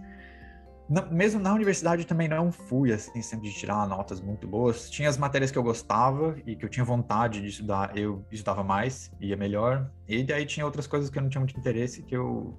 mesmo 1.10 1.40
na 1.40 1.54
universidade 1.54 2.06
também 2.06 2.28
não 2.28 2.52
fui 2.52 2.92
assim 2.92 3.22
sempre 3.22 3.50
de 3.50 3.56
tirar 3.56 3.88
notas 3.88 4.20
muito 4.20 4.48
boas. 4.48 4.90
Tinha 4.90 5.08
as 5.08 5.18
matérias 5.18 5.50
que 5.50 5.58
eu 5.58 5.64
gostava 5.64 6.36
e 6.46 6.56
que 6.56 6.66
eu 6.66 6.70
tinha 6.70 6.84
vontade 6.84 7.42
de 7.42 7.48
estudar, 7.48 7.98
eu 7.98 8.26
estudava 8.30 8.64
mais, 8.64 9.12
ia 9.20 9.38
melhor. 9.38 9.90
E 10.08 10.24
daí 10.24 10.46
tinha 10.46 10.66
outras 10.66 10.88
coisas 10.88 11.10
que 11.10 11.18
eu 11.18 11.22
não 11.22 11.30
tinha 11.30 11.40
muito 11.40 11.58
interesse 11.58 12.04
que 12.04 12.16
eu 12.16 12.58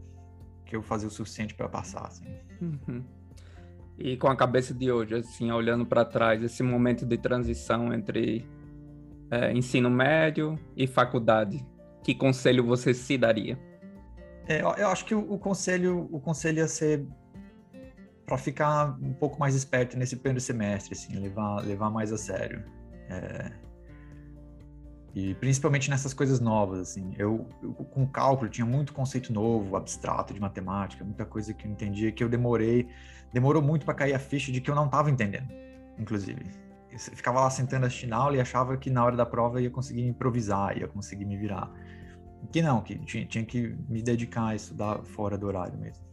que 0.65 0.75
eu 0.75 0.83
fazia 0.83 1.07
o 1.07 1.11
suficiente 1.11 1.55
para 1.55 1.69
passar, 1.69 2.07
assim. 2.07 2.25
Uhum. 2.63 3.05
E 3.99 4.17
com 4.17 4.29
a 4.29 4.35
cabeça 4.35 4.73
de 4.73 4.91
hoje, 4.91 5.17
assim, 5.17 5.53
olhando 5.53 5.85
para 5.85 6.03
trás, 6.03 6.43
esse 6.43 6.63
momento 6.63 7.05
de 7.05 7.19
transição 7.19 7.93
entre 7.93 8.49
é, 9.31 9.53
ensino 9.53 9.91
médio 9.91 10.59
e 10.75 10.87
faculdade, 10.87 11.63
que 12.03 12.15
conselho 12.15 12.65
você 12.65 12.95
se 12.95 13.19
daria? 13.19 13.59
É, 14.49 14.63
eu 14.63 14.89
acho 14.89 15.05
que 15.05 15.15
o, 15.15 15.33
o 15.33 15.39
conselho, 15.39 16.09
o 16.11 16.19
conselho 16.19 16.59
ia 16.59 16.69
ser 16.69 17.07
para 18.25 18.39
ficar 18.39 18.97
um 19.01 19.13
pouco 19.13 19.39
mais 19.39 19.55
esperto 19.55 19.97
nesse 19.97 20.17
primeiro 20.17 20.41
semestre, 20.41 20.95
assim, 20.95 21.15
levar, 21.19 21.61
levar 21.65 21.91
mais 21.91 22.13
a 22.13 22.19
sério. 22.19 22.65
É... 23.09 23.53
E 25.15 25.35
principalmente 25.35 25.91
nessas 25.91 26.15
coisas 26.15 26.41
novas, 26.41 26.81
assim. 26.81 27.15
Eu, 27.19 27.47
eu, 27.63 27.73
com 27.75 28.07
cálculo, 28.07 28.49
tinha 28.49 28.65
muito 28.65 28.95
conceito 28.95 29.33
novo, 29.33 29.77
abstrato 29.77 30.33
de 30.33 30.41
matemática, 30.41 31.05
muita 31.05 31.27
coisa 31.27 31.53
que 31.53 31.67
eu 31.67 31.71
entendia 31.71 32.11
que 32.11 32.25
eu 32.25 32.29
demorei, 32.29 32.89
demorou 33.33 33.61
muito 33.61 33.85
para 33.85 33.95
cair 33.95 34.15
a 34.15 34.19
ficha 34.19 34.51
de 34.51 34.61
que 34.61 34.71
eu 34.71 34.75
não 34.75 34.87
estava 34.87 35.11
entendendo, 35.11 35.49
inclusive. 35.99 36.43
Eu 36.91 36.99
ficava 36.99 37.41
lá 37.41 37.51
sentando 37.51 37.87
assistindo 37.87 38.15
aula 38.15 38.37
e 38.37 38.41
achava 38.41 38.77
que 38.77 38.89
na 38.89 39.05
hora 39.05 39.17
da 39.17 39.27
prova 39.27 39.61
ia 39.61 39.71
conseguir 39.71 40.07
improvisar, 40.07 40.79
ia 40.79 40.89
conseguir 40.89 41.27
me 41.27 41.37
virar. 41.37 41.71
Que 42.51 42.61
não, 42.63 42.81
que 42.83 42.99
tinha, 43.01 43.27
tinha 43.27 43.45
que 43.45 43.77
me 43.89 44.03
dedicar 44.03 44.49
a 44.49 44.55
estudar 44.55 45.03
fora 45.03 45.37
do 45.37 45.47
horário 45.47 45.79
mesmo. 45.79 46.12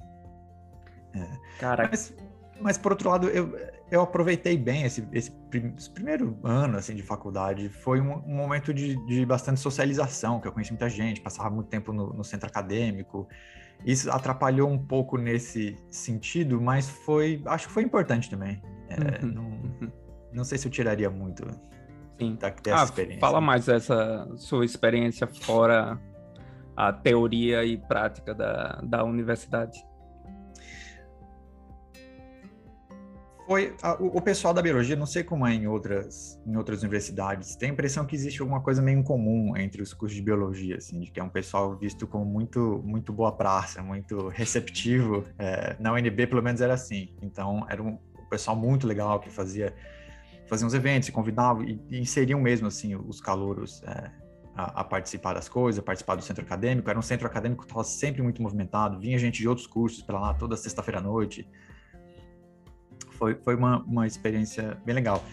É. 1.14 1.28
Caraca. 1.60 1.90
Mas, 1.92 2.14
mas, 2.60 2.78
por 2.78 2.92
outro 2.92 3.10
lado, 3.10 3.28
eu, 3.30 3.58
eu 3.90 4.02
aproveitei 4.02 4.58
bem 4.58 4.84
esse, 4.84 5.08
esse, 5.12 5.34
esse 5.78 5.90
primeiro 5.90 6.38
ano 6.44 6.78
assim, 6.78 6.96
de 6.96 7.02
faculdade. 7.02 7.70
Foi 7.70 8.02
um, 8.02 8.16
um 8.26 8.36
momento 8.36 8.74
de, 8.74 8.96
de, 9.06 9.26
bastante 9.26 9.60
socialização, 9.60 10.40
que 10.40 10.48
eu 10.48 10.52
conheci 10.52 10.72
muita 10.72 10.90
gente, 10.90 11.22
passava 11.22 11.50
muito 11.50 11.68
tempo 11.68 11.92
no, 11.94 12.14
no 12.14 12.24
centro 12.24 12.48
acadêmico. 12.48 13.28
Isso 13.86 14.12
atrapalhou 14.12 14.70
um 14.70 14.78
pouco 14.78 15.18
nesse 15.18 15.78
sentido, 15.90 16.60
mas 16.60 16.90
foi, 16.90 17.42
acho 17.46 17.68
que 17.68 17.74
foi 17.74 17.84
importante 17.84 18.30
também. 18.30 18.62
É, 18.90 19.26
uhum, 19.26 19.32
não, 19.32 19.44
uhum. 19.44 19.92
não 20.34 20.44
sei 20.44 20.58
se 20.58 20.68
eu 20.68 20.72
tiraria 20.72 21.10
muito 21.10 21.48
Sim. 22.20 22.36
Da, 22.36 22.50
dessa 22.50 22.82
ah, 22.82 22.84
experiência. 22.84 23.20
Fala 23.22 23.40
mais 23.40 23.66
dessa 23.66 24.28
sua 24.36 24.66
experiência 24.66 25.26
fora 25.26 25.98
a 26.76 26.92
teoria 26.92 27.64
e 27.64 27.78
prática 27.78 28.34
da, 28.34 28.80
da 28.84 29.04
universidade. 29.04 29.86
Foi 33.50 33.76
a, 33.82 33.94
o, 33.94 34.22
pessoal 34.22 34.54
da 34.54 34.62
biologia, 34.62 34.96
não 34.96 35.08
sei 35.08 35.24
como 35.24 35.48
é 35.48 35.56
em 35.56 35.66
outras, 35.66 36.40
em 36.46 36.56
outras 36.56 36.84
universidades, 36.84 37.56
tem 37.56 37.72
a 37.72 37.74
impressão 37.74 38.06
que 38.06 38.16
existe 38.16 38.40
alguma 38.42 38.62
coisa 38.62 38.80
meio 38.80 39.04
comum 39.04 39.58
entre 39.58 39.82
os 39.82 39.92
cursos 39.92 40.16
de 40.16 40.22
biologia, 40.22 40.76
assim, 40.76 41.00
de 41.00 41.10
que 41.10 41.20
é 41.20 41.24
um 41.24 41.30
pessoal 41.30 41.76
visto 41.76 42.06
como 42.06 42.24
muito, 42.24 42.80
muito 42.86 43.12
boa 43.12 43.32
praça, 43.32 43.82
muito 43.82 44.28
receptivo. 44.30 45.26
É, 45.40 45.76
na 45.80 45.92
UNB, 45.94 46.28
pelo 46.28 46.44
menos, 46.44 46.62
era 46.62 46.76
assim. 46.76 47.16
Então, 47.24 47.66
era 47.68 47.82
um, 47.82 47.98
pessoal 48.30 48.56
muito 48.56 48.86
legal 48.86 49.20
que 49.20 49.32
fazia, 49.32 49.74
fazia 50.48 50.68
uns 50.68 50.76
eventos, 50.76 51.08
se 51.08 51.12
convidava 51.12 51.64
e, 51.64 51.82
e 51.90 52.00
inseriam 52.00 52.40
mesmo, 52.40 52.68
assim, 52.68 52.96
os 52.96 53.20
calouros 53.20 53.82
é, 53.82 54.12
a, 54.56 54.82
a, 54.82 54.84
participar 54.84 55.34
das 55.34 55.50
coisas, 55.50 55.80
a 55.80 55.82
participar 55.82 56.14
do 56.14 56.22
centro 56.22 56.44
acadêmico. 56.44 56.88
Era 56.88 57.00
um 57.00 57.02
centro 57.02 57.26
acadêmico 57.26 57.64
que 57.64 57.68
estava 57.72 57.84
sempre 57.84 58.22
muito 58.22 58.44
movimentado, 58.44 59.00
vinha 59.00 59.18
gente 59.18 59.40
de 59.40 59.48
outros 59.48 59.66
cursos 59.66 60.04
para 60.04 60.20
lá 60.20 60.36
toda 60.36 60.56
sexta-feira 60.56 61.00
à 61.00 61.02
noite. 61.02 61.50
Foi, 63.20 63.36
foi 63.36 63.56
uma, 63.56 63.84
uma 63.84 64.08
experiência 64.08 64.78
bem 64.86 64.96
legal. 64.96 65.24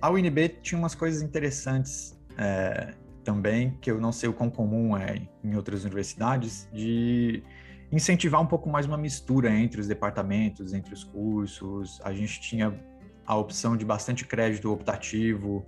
A 0.00 0.10
UNB 0.10 0.48
tinha 0.62 0.78
umas 0.78 0.94
coisas 0.94 1.22
interessantes 1.22 2.16
é, 2.36 2.94
também, 3.24 3.76
que 3.80 3.90
eu 3.90 3.98
não 3.98 4.12
sei 4.12 4.28
o 4.28 4.32
quão 4.32 4.50
comum 4.50 4.96
é 4.96 5.22
em 5.42 5.56
outras 5.56 5.84
universidades, 5.84 6.68
de 6.72 7.42
incentivar 7.90 8.40
um 8.40 8.46
pouco 8.46 8.68
mais 8.68 8.84
uma 8.84 8.98
mistura 8.98 9.50
entre 9.50 9.80
os 9.80 9.88
departamentos, 9.88 10.74
entre 10.74 10.92
os 10.92 11.04
cursos. 11.04 12.00
A 12.04 12.12
gente 12.12 12.40
tinha 12.40 12.78
a 13.26 13.36
opção 13.36 13.76
de 13.76 13.84
bastante 13.84 14.26
crédito 14.26 14.70
optativo, 14.70 15.64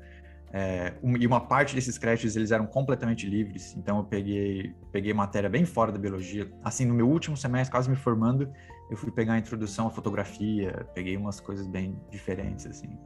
é, 0.57 0.95
um, 1.03 1.17
e 1.17 1.27
uma 1.27 1.41
parte 1.41 1.75
desses 1.75 1.99
créditos 1.99 2.37
eles 2.37 2.53
eram 2.53 2.65
completamente 2.65 3.29
livres, 3.29 3.77
então 3.77 3.99
eu 3.99 4.05
peguei, 4.05 4.73
peguei 4.93 5.13
matéria 5.13 5.51
bem 5.51 5.65
fora 5.65 5.91
da 5.91 5.99
biologia. 5.99 6.49
Assim, 6.63 6.85
no 6.85 6.95
meu 6.95 7.11
último 7.11 7.37
semestre, 7.37 7.73
quase 7.73 7.91
me 7.91 7.97
formando, 7.97 8.49
eu 8.89 8.97
fui 8.97 9.11
pegar 9.11 9.33
a 9.33 9.39
introdução 9.39 9.89
à 9.89 9.91
fotografia, 9.91 10.87
peguei 10.95 11.17
umas 11.17 11.41
coisas 11.41 11.67
bem 11.67 12.01
diferentes, 12.09 12.67
assim. 12.67 12.97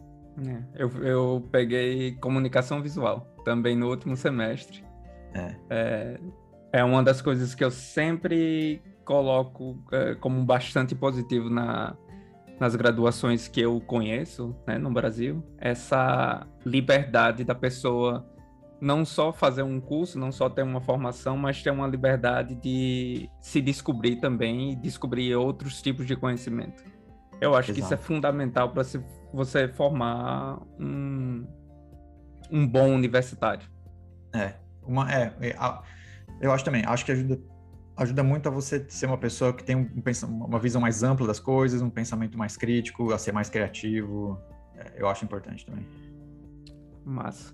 É, 0.47 0.83
eu, 0.83 0.90
eu 1.02 1.49
peguei 1.50 2.17
comunicação 2.17 2.83
visual 2.83 3.26
também 3.47 3.75
no 3.75 3.88
último 3.88 4.14
semestre. 4.14 4.85
É. 5.33 5.57
é, 5.71 6.21
é 6.71 6.85
uma 6.85 7.02
das 7.02 7.23
coisas 7.23 7.55
que 7.55 7.64
eu 7.64 7.71
sempre 7.71 8.83
coloco 9.07 9.83
é, 9.90 10.14
como 10.17 10.45
bastante 10.45 10.95
positivo 10.95 11.49
na, 11.49 11.97
nas 12.61 12.75
graduações 12.75 13.47
que 13.49 13.61
eu 13.61 13.81
conheço 13.81 14.57
né, 14.67 14.79
no 14.79 14.91
Brasil, 14.91 15.45
essa 15.59 16.47
liberdade 16.65 17.45
da 17.45 17.55
pessoa 17.55 18.27
não 18.81 19.05
só 19.05 19.33
fazer 19.33 19.62
um 19.62 19.81
curso, 19.81 20.19
não 20.19 20.31
só 20.31 20.49
ter 20.49 20.62
uma 20.62 20.81
formação, 20.81 21.37
mas 21.37 21.62
ter 21.62 21.71
uma 21.71 21.87
liberdade 21.87 22.55
de 22.55 23.29
se 23.41 23.61
descobrir 23.61 24.17
também 24.17 24.73
e 24.73 24.77
descobrir 24.77 25.35
outros 25.35 25.83
tipos 25.83 26.07
de 26.07 26.15
conhecimento. 26.17 26.83
Eu 27.41 27.55
acho 27.55 27.71
Exato. 27.71 27.75
que 27.75 27.85
isso 27.85 27.95
é 27.95 27.97
fundamental 27.97 28.71
para 28.71 28.83
você 29.33 29.69
formar 29.69 30.61
um, 30.79 31.47
um 32.50 32.67
bom 32.67 32.88
universitário. 32.93 33.69
É, 34.33 34.55
uma, 34.83 35.12
é, 35.12 35.33
é 35.41 35.57
eu 36.41 36.53
acho 36.53 36.65
também, 36.65 36.85
acho 36.87 37.05
que 37.05 37.12
ajuda 37.12 37.41
ajuda 37.99 38.23
muito 38.23 38.49
a 38.49 38.50
você 38.50 38.85
ser 38.88 39.07
uma 39.07 39.19
pessoa 39.19 39.52
que 39.52 39.64
tem 39.64 39.76
um, 39.76 39.88
uma 40.31 40.59
visão 40.59 40.81
mais 40.81 41.02
ampla 41.02 41.26
das 41.26 41.40
coisas, 41.40 41.83
um 41.83 41.90
pensamento 41.90 42.38
mais 42.38 42.57
crítico, 42.57 43.12
a 43.12 43.19
ser 43.19 43.33
mais 43.33 43.50
criativo. 43.50 44.40
É, 44.76 45.02
eu 45.02 45.09
acho 45.09 45.25
importante 45.25 45.67
também. 45.67 45.85
Massa. 47.05 47.52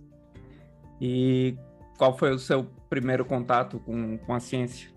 E 1.01 1.57
qual 1.97 2.17
foi 2.17 2.33
o 2.33 2.39
seu 2.39 2.65
primeiro 2.91 3.25
contato 3.25 3.81
com, 3.81 4.19
com 4.19 4.35
a 4.35 4.41
ciência? 4.41 4.91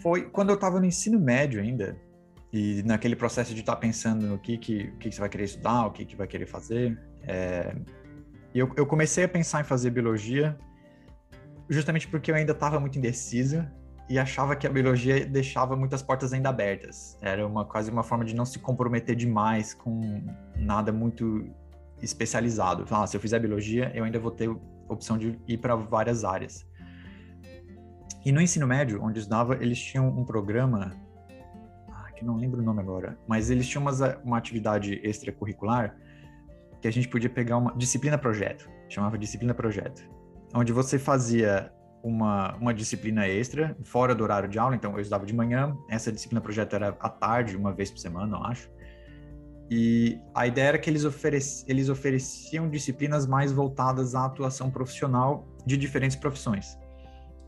Foi 0.00 0.22
quando 0.22 0.50
eu 0.50 0.54
estava 0.54 0.78
no 0.78 0.86
ensino 0.86 1.18
médio 1.18 1.60
ainda, 1.60 2.00
e 2.52 2.82
naquele 2.84 3.16
processo 3.16 3.52
de 3.52 3.60
estar 3.60 3.74
tá 3.74 3.80
pensando 3.80 4.24
no 4.24 4.38
que, 4.38 4.56
que, 4.56 4.92
que 4.92 5.10
você 5.10 5.18
vai 5.18 5.28
querer 5.28 5.44
estudar, 5.44 5.86
o 5.86 5.90
que, 5.90 6.04
que 6.04 6.14
vai 6.14 6.28
querer 6.28 6.46
fazer. 6.46 6.96
É... 7.22 7.74
eu, 8.54 8.72
eu 8.76 8.86
comecei 8.86 9.24
a 9.24 9.28
pensar 9.28 9.62
em 9.62 9.64
fazer 9.64 9.90
biologia 9.90 10.56
justamente 11.68 12.08
porque 12.08 12.30
eu 12.30 12.34
ainda 12.34 12.52
estava 12.52 12.78
muito 12.78 12.98
indeciso 12.98 13.66
e 14.08 14.18
achava 14.18 14.54
que 14.54 14.66
a 14.66 14.70
biologia 14.70 15.26
deixava 15.26 15.76
muitas 15.76 16.02
portas 16.02 16.32
ainda 16.32 16.48
abertas. 16.48 17.18
Era 17.20 17.46
uma 17.46 17.64
quase 17.64 17.90
uma 17.90 18.02
forma 18.02 18.24
de 18.24 18.34
não 18.34 18.44
se 18.44 18.58
comprometer 18.58 19.16
demais 19.16 19.74
com 19.74 20.22
nada 20.56 20.92
muito 20.92 21.48
especializado. 22.00 22.84
Ah, 22.90 23.06
se 23.06 23.16
eu 23.16 23.20
fizer 23.20 23.38
biologia, 23.40 23.90
eu 23.94 24.04
ainda 24.04 24.18
vou 24.18 24.30
ter 24.30 24.48
opção 24.88 25.18
de 25.18 25.38
ir 25.48 25.58
para 25.58 25.74
várias 25.74 26.24
áreas. 26.24 26.64
E 28.24 28.30
no 28.30 28.40
ensino 28.40 28.66
médio, 28.66 29.02
onde 29.02 29.18
eu 29.18 29.22
estudava, 29.22 29.54
eles 29.54 29.80
tinham 29.80 30.08
um 30.08 30.24
programa, 30.24 30.92
ah, 31.88 32.10
que 32.12 32.24
não 32.24 32.36
lembro 32.36 32.60
o 32.60 32.64
nome 32.64 32.80
agora, 32.80 33.18
mas 33.26 33.50
eles 33.50 33.66
tinham 33.68 33.82
uma, 33.82 33.92
uma 34.24 34.38
atividade 34.38 35.00
extracurricular 35.02 35.96
que 36.80 36.86
a 36.86 36.92
gente 36.92 37.08
podia 37.08 37.30
pegar 37.30 37.56
uma 37.56 37.74
disciplina 37.76 38.16
projeto, 38.16 38.68
chamava 38.88 39.18
disciplina 39.18 39.54
projeto 39.54 40.15
onde 40.54 40.72
você 40.72 40.98
fazia 40.98 41.72
uma, 42.02 42.54
uma 42.56 42.72
disciplina 42.72 43.26
extra, 43.26 43.76
fora 43.84 44.14
do 44.14 44.22
horário 44.22 44.48
de 44.48 44.58
aula, 44.58 44.76
então 44.76 44.92
eu 44.92 45.00
estudava 45.00 45.26
de 45.26 45.34
manhã, 45.34 45.76
essa 45.88 46.12
disciplina 46.12 46.40
projeto 46.40 46.74
era 46.74 46.96
à 47.00 47.08
tarde, 47.08 47.56
uma 47.56 47.72
vez 47.72 47.90
por 47.90 47.98
semana, 47.98 48.36
eu 48.36 48.44
acho. 48.44 48.70
E 49.68 50.20
a 50.32 50.46
ideia 50.46 50.68
era 50.68 50.78
que 50.78 50.88
eles, 50.88 51.04
eles 51.66 51.88
ofereciam 51.88 52.70
disciplinas 52.70 53.26
mais 53.26 53.50
voltadas 53.50 54.14
à 54.14 54.24
atuação 54.24 54.70
profissional 54.70 55.44
de 55.66 55.76
diferentes 55.76 56.16
profissões. 56.16 56.78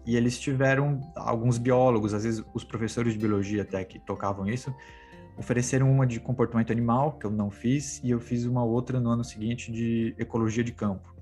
E 0.05 0.17
eles 0.17 0.39
tiveram 0.41 1.01
alguns 1.15 1.59
biólogos, 1.59 2.13
às 2.13 2.25
vezes 2.25 2.45
os 2.53 2.65
professores 2.65 3.13
de 3.13 3.19
biologia 3.19 3.63
até 3.63 3.85
que 3.85 4.01
tocavam 4.01 4.49
isso, 4.49 4.75
ofereceram 5.37 5.89
uma 5.91 6.05
de 6.05 6.19
comportamento 6.19 6.73
animal, 6.73 7.13
que 7.13 7.27
eu 7.27 7.31
não 7.31 7.51
fiz, 7.51 8.03
e 8.03 8.11
eu 8.11 8.19
fiz 8.19 8.45
uma 8.45 8.65
outra 8.65 8.99
no 8.99 9.11
ano 9.11 9.23
seguinte 9.23 9.71
de 9.71 10.17
ecologia 10.19 10.65
de 10.65 10.73
campo. 10.73 11.18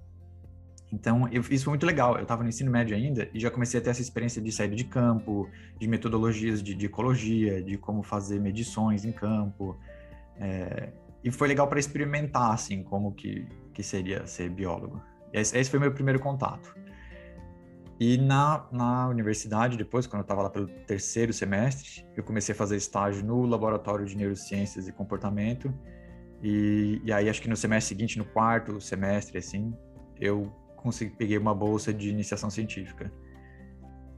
Então, 0.92 1.28
eu, 1.32 1.42
isso 1.50 1.64
foi 1.64 1.72
muito 1.72 1.86
legal. 1.86 2.16
Eu 2.16 2.22
estava 2.22 2.42
no 2.42 2.48
ensino 2.48 2.70
médio 2.70 2.96
ainda 2.96 3.28
e 3.34 3.40
já 3.40 3.50
comecei 3.50 3.80
a 3.80 3.82
ter 3.82 3.90
essa 3.90 4.00
experiência 4.00 4.40
de 4.40 4.52
saída 4.52 4.74
de 4.76 4.84
campo, 4.84 5.48
de 5.78 5.88
metodologias 5.88 6.62
de, 6.62 6.74
de 6.74 6.86
ecologia, 6.86 7.62
de 7.62 7.76
como 7.76 8.02
fazer 8.02 8.40
medições 8.40 9.04
em 9.04 9.12
campo. 9.12 9.76
É, 10.38 10.90
e 11.24 11.30
foi 11.30 11.48
legal 11.48 11.66
para 11.66 11.80
experimentar, 11.80 12.52
assim, 12.52 12.82
como 12.82 13.12
que, 13.12 13.46
que 13.72 13.82
seria 13.82 14.26
ser 14.26 14.48
biólogo. 14.48 15.02
Esse, 15.32 15.58
esse 15.58 15.68
foi 15.68 15.80
meu 15.80 15.92
primeiro 15.92 16.20
contato. 16.20 16.74
E 17.98 18.18
na, 18.18 18.66
na 18.70 19.08
universidade, 19.08 19.76
depois, 19.76 20.06
quando 20.06 20.20
eu 20.20 20.24
estava 20.24 20.42
lá 20.42 20.50
pelo 20.50 20.68
terceiro 20.86 21.32
semestre, 21.32 22.06
eu 22.14 22.22
comecei 22.22 22.54
a 22.54 22.56
fazer 22.56 22.76
estágio 22.76 23.24
no 23.24 23.44
Laboratório 23.46 24.04
de 24.04 24.16
Neurociências 24.16 24.86
e 24.86 24.92
Comportamento. 24.92 25.72
E, 26.42 27.00
e 27.02 27.12
aí, 27.12 27.28
acho 27.28 27.40
que 27.40 27.48
no 27.48 27.56
semestre 27.56 27.96
seguinte, 27.96 28.18
no 28.18 28.24
quarto 28.24 28.80
semestre, 28.80 29.38
assim, 29.38 29.74
eu 30.20 30.52
consegui, 30.86 31.14
peguei 31.16 31.36
uma 31.36 31.54
bolsa 31.54 31.92
de 31.92 32.08
iniciação 32.08 32.48
científica. 32.48 33.12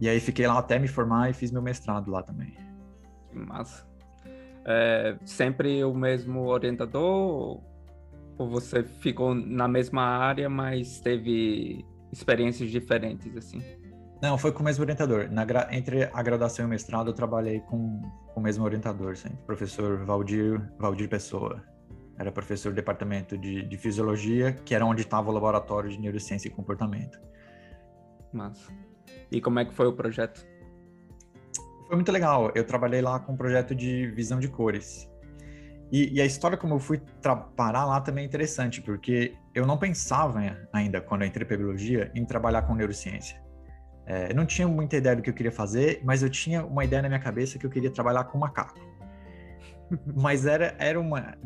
E 0.01 0.09
aí 0.09 0.21
fiquei 0.21 0.47
lá 0.47 0.59
até 0.59 0.79
me 0.79 0.87
formar 0.87 1.31
e 1.31 1.33
fiz 1.33 1.51
meu 1.51 1.63
mestrado 1.63 2.11
lá 2.11 2.23
também. 2.23 2.55
Massa. 3.33 3.87
É, 4.65 5.17
sempre 5.25 5.83
o 5.83 5.95
mesmo 5.95 6.47
orientador 6.47 7.61
ou 8.39 8.49
você 8.51 8.83
ficou 8.85 9.35
na 9.35 9.67
mesma 9.67 10.03
área, 10.03 10.49
mas 10.49 11.01
teve 11.01 11.85
experiências 12.13 12.71
diferentes 12.71 13.35
assim? 13.37 13.61
Não, 14.23 14.37
foi 14.37 14.53
com 14.53 14.61
o 14.61 14.65
mesmo 14.65 14.83
orientador. 14.83 15.29
Na, 15.31 15.45
entre 15.71 16.05
a 16.13 16.23
graduação 16.23 16.65
e 16.65 16.67
o 16.67 16.69
mestrado, 16.69 17.11
eu 17.11 17.15
trabalhei 17.15 17.61
com, 17.61 18.01
com 18.33 18.41
o 18.41 18.43
mesmo 18.43 18.65
orientador, 18.65 19.17
sempre. 19.17 19.39
Professor 19.47 20.05
Valdir, 20.05 20.61
Valdir 20.79 21.09
Pessoa 21.09 21.63
era 22.19 22.33
professor 22.33 22.73
do 22.73 22.75
departamento 22.75 23.39
de, 23.39 23.63
de 23.63 23.77
fisiologia, 23.77 24.53
que 24.65 24.75
era 24.75 24.85
onde 24.85 25.03
estava 25.03 25.31
o 25.31 25.33
laboratório 25.33 25.89
de 25.89 25.99
neurociência 25.99 26.49
e 26.49 26.51
comportamento. 26.51 27.19
Massa. 28.33 28.73
E 29.31 29.41
como 29.41 29.59
é 29.61 29.65
que 29.65 29.73
foi 29.73 29.87
o 29.87 29.93
projeto? 29.93 30.45
Foi 31.87 31.97
muito 31.97 32.11
legal. 32.11 32.51
Eu 32.55 32.65
trabalhei 32.65 33.01
lá 33.01 33.21
com 33.21 33.33
um 33.33 33.37
projeto 33.37 33.75
de 33.75 34.09
visão 34.09 34.41
de 34.41 34.49
cores. 34.49 35.09
E, 35.91 36.17
e 36.17 36.21
a 36.21 36.27
história 36.27 36.59
como 36.59 36.75
eu 36.75 36.79
fui 36.79 37.01
parar 37.57 37.87
lá 37.87 38.01
também 38.01 38.25
é 38.25 38.27
interessante, 38.27 38.83
porque 38.83 39.35
eu 39.55 39.65
não 39.65 39.79
pensava 39.79 40.41
ainda, 40.73 41.01
quando 41.01 41.23
eu 41.23 41.29
entrei 41.29 41.47
para 41.47 41.57
biologia, 41.57 42.11
em 42.15 42.25
trabalhar 42.27 42.63
com 42.63 42.75
neurociência. 42.75 43.41
É, 44.07 44.31
eu 44.31 44.35
não 44.35 44.45
tinha 44.45 44.67
muita 44.67 44.97
ideia 44.97 45.17
do 45.17 45.23
que 45.23 45.31
eu 45.31 45.35
queria 45.35 45.53
fazer, 45.53 46.01
mas 46.05 46.23
eu 46.23 46.29
tinha 46.29 46.65
uma 46.65 46.85
ideia 46.85 47.03
na 47.03 47.09
minha 47.09 47.21
cabeça 47.21 47.59
que 47.59 47.65
eu 47.65 47.71
queria 47.71 47.91
trabalhar 47.91 48.25
com 48.25 48.39
macaco. 48.39 48.79
mas 50.17 50.45
era, 50.45 50.75
era 50.79 51.01
uma 51.01 51.39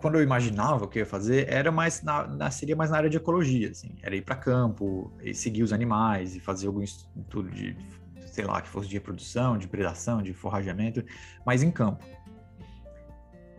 quando 0.00 0.16
eu 0.16 0.22
imaginava 0.22 0.84
o 0.84 0.88
que 0.88 0.98
eu 0.98 1.00
ia 1.00 1.06
fazer, 1.06 1.48
era 1.48 1.70
mais 1.70 2.02
na, 2.02 2.50
seria 2.50 2.74
mais 2.74 2.90
na 2.90 2.96
área 2.96 3.10
de 3.10 3.16
ecologia, 3.16 3.70
assim, 3.70 3.96
era 4.02 4.16
ir 4.16 4.22
para 4.22 4.34
campo, 4.34 5.12
e 5.22 5.34
seguir 5.34 5.62
os 5.62 5.72
animais 5.72 6.34
e 6.34 6.40
fazer 6.40 6.66
algum 6.66 6.82
estudo 6.82 7.50
de, 7.50 7.76
sei 8.26 8.44
lá, 8.44 8.60
que 8.60 8.68
fosse 8.68 8.88
de 8.88 8.94
reprodução, 8.94 9.58
de 9.58 9.68
predação, 9.68 10.22
de 10.22 10.32
forrageamento, 10.32 11.04
mas 11.44 11.62
em 11.62 11.70
campo. 11.70 12.04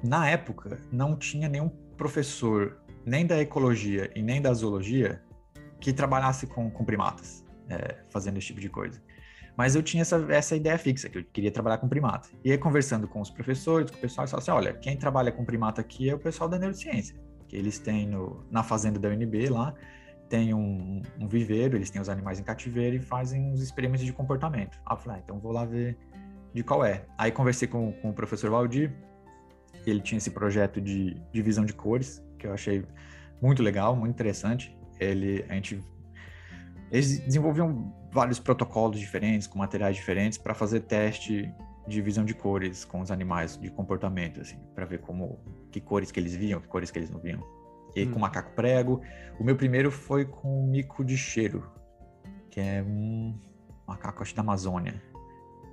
Na 0.04 0.28
época, 0.28 0.80
não 0.92 1.16
tinha 1.16 1.48
nenhum 1.48 1.70
professor, 1.96 2.82
nem 3.06 3.26
da 3.26 3.40
ecologia 3.40 4.12
e 4.16 4.22
nem 4.22 4.42
da 4.42 4.52
zoologia, 4.54 5.22
que 5.80 5.94
trabalhasse 5.94 6.48
com, 6.48 6.70
com 6.72 6.84
primatas, 6.84 7.46
é, 7.70 7.98
fazendo 8.10 8.38
esse 8.38 8.48
tipo 8.48 8.60
de 8.60 8.70
coisa. 8.70 9.02
Mas 9.56 9.76
eu 9.76 9.84
tinha 9.84 10.02
essa, 10.02 10.26
essa 10.30 10.56
ideia 10.56 10.78
fixa, 10.78 11.10
que 11.10 11.20
eu 11.20 11.26
queria 11.26 11.52
trabalhar 11.52 11.78
com 11.78 11.88
primata. 11.88 12.30
E 12.44 12.52
aí, 12.52 12.58
conversando 12.58 13.08
com 13.08 13.22
os 13.22 13.30
professores, 13.30 13.92
com 13.92 13.98
o 13.98 14.00
pessoal, 14.00 14.24
eles 14.24 14.32
falaram 14.32 14.44
assim: 14.44 14.52
olha, 14.52 14.74
quem 14.74 14.98
trabalha 14.98 15.32
com 15.32 15.44
primata 15.44 15.82
aqui 15.82 16.10
é 16.10 16.16
o 16.16 16.20
pessoal 16.20 16.50
da 16.50 16.58
neurociência, 16.58 17.16
que 17.48 17.56
eles 17.56 17.78
têm 17.78 18.08
no, 18.08 18.46
na 18.50 18.64
fazenda 18.64 19.00
da 19.00 19.10
UNB 19.10 19.50
lá, 19.50 19.74
tem 20.30 20.54
um, 20.54 21.02
um, 21.20 21.28
viveiro, 21.28 21.76
eles 21.76 21.90
têm 21.90 22.02
os 22.02 22.08
animais 22.08 22.40
em 22.40 22.44
cativeiro 22.44 22.96
e 22.96 23.00
fazem 23.00 23.52
uns 23.52 23.62
experimentos 23.62 24.06
de 24.06 24.14
comportamento. 24.14 24.80
Aí 24.86 24.96
eu 24.96 24.98
falei: 24.98 25.20
ah, 25.20 25.22
então 25.24 25.40
vou 25.40 25.52
lá 25.52 25.66
ver 25.66 25.98
de 26.54 26.64
qual 26.64 26.84
é. 26.84 27.06
Aí 27.18 27.32
conversei 27.32 27.68
com, 27.68 27.92
com 27.94 28.10
o 28.10 28.14
professor 28.14 28.50
Valdir, 28.50 28.94
ele 29.86 30.00
tinha 30.00 30.18
esse 30.18 30.32
projeto 30.32 30.80
de, 30.80 31.16
de 31.32 31.42
visão 31.42 31.66
de 31.66 31.74
cores, 31.74 32.24
que 32.38 32.48
eu 32.48 32.54
achei 32.54 32.84
muito 33.42 33.64
legal, 33.64 33.96
muito 33.96 34.14
interessante. 34.14 34.76
Ele, 35.00 35.44
a 35.50 35.56
gente 35.56 35.84
eles 36.92 37.20
desenvolviam 37.20 37.94
vários 38.12 38.40
protocolos 38.40 39.00
diferentes, 39.00 39.48
com 39.48 39.58
materiais 39.58 39.96
diferentes, 39.96 40.38
para 40.38 40.54
fazer 40.54 40.82
teste 40.82 41.50
de 41.88 42.02
visão 42.02 42.26
de 42.26 42.34
cores 42.34 42.84
com 42.84 43.00
os 43.00 43.10
animais, 43.10 43.58
de 43.58 43.72
comportamento, 43.72 44.42
assim, 44.42 44.58
para 44.76 44.86
ver 44.86 45.00
como 45.00 45.40
que 45.72 45.80
cores 45.80 46.12
que 46.12 46.20
eles 46.20 46.36
viam, 46.36 46.60
que 46.60 46.68
cores 46.68 46.92
que 46.92 47.00
eles 47.00 47.10
não 47.10 47.20
viam. 47.20 47.42
E 47.96 48.04
hum. 48.04 48.12
com 48.12 48.20
macaco 48.20 48.52
prego. 48.54 49.02
O 49.40 49.44
meu 49.44 49.56
primeiro 49.56 49.90
foi 49.90 50.26
com 50.26 50.68
mico 50.68 51.04
de 51.04 51.18
cheiro, 51.18 51.70
que 52.50 52.60
é 52.60 52.84
um 52.84 53.40
macaco, 53.88 54.22
acho, 54.22 54.36
da 54.36 54.42
Amazônia, 54.42 55.02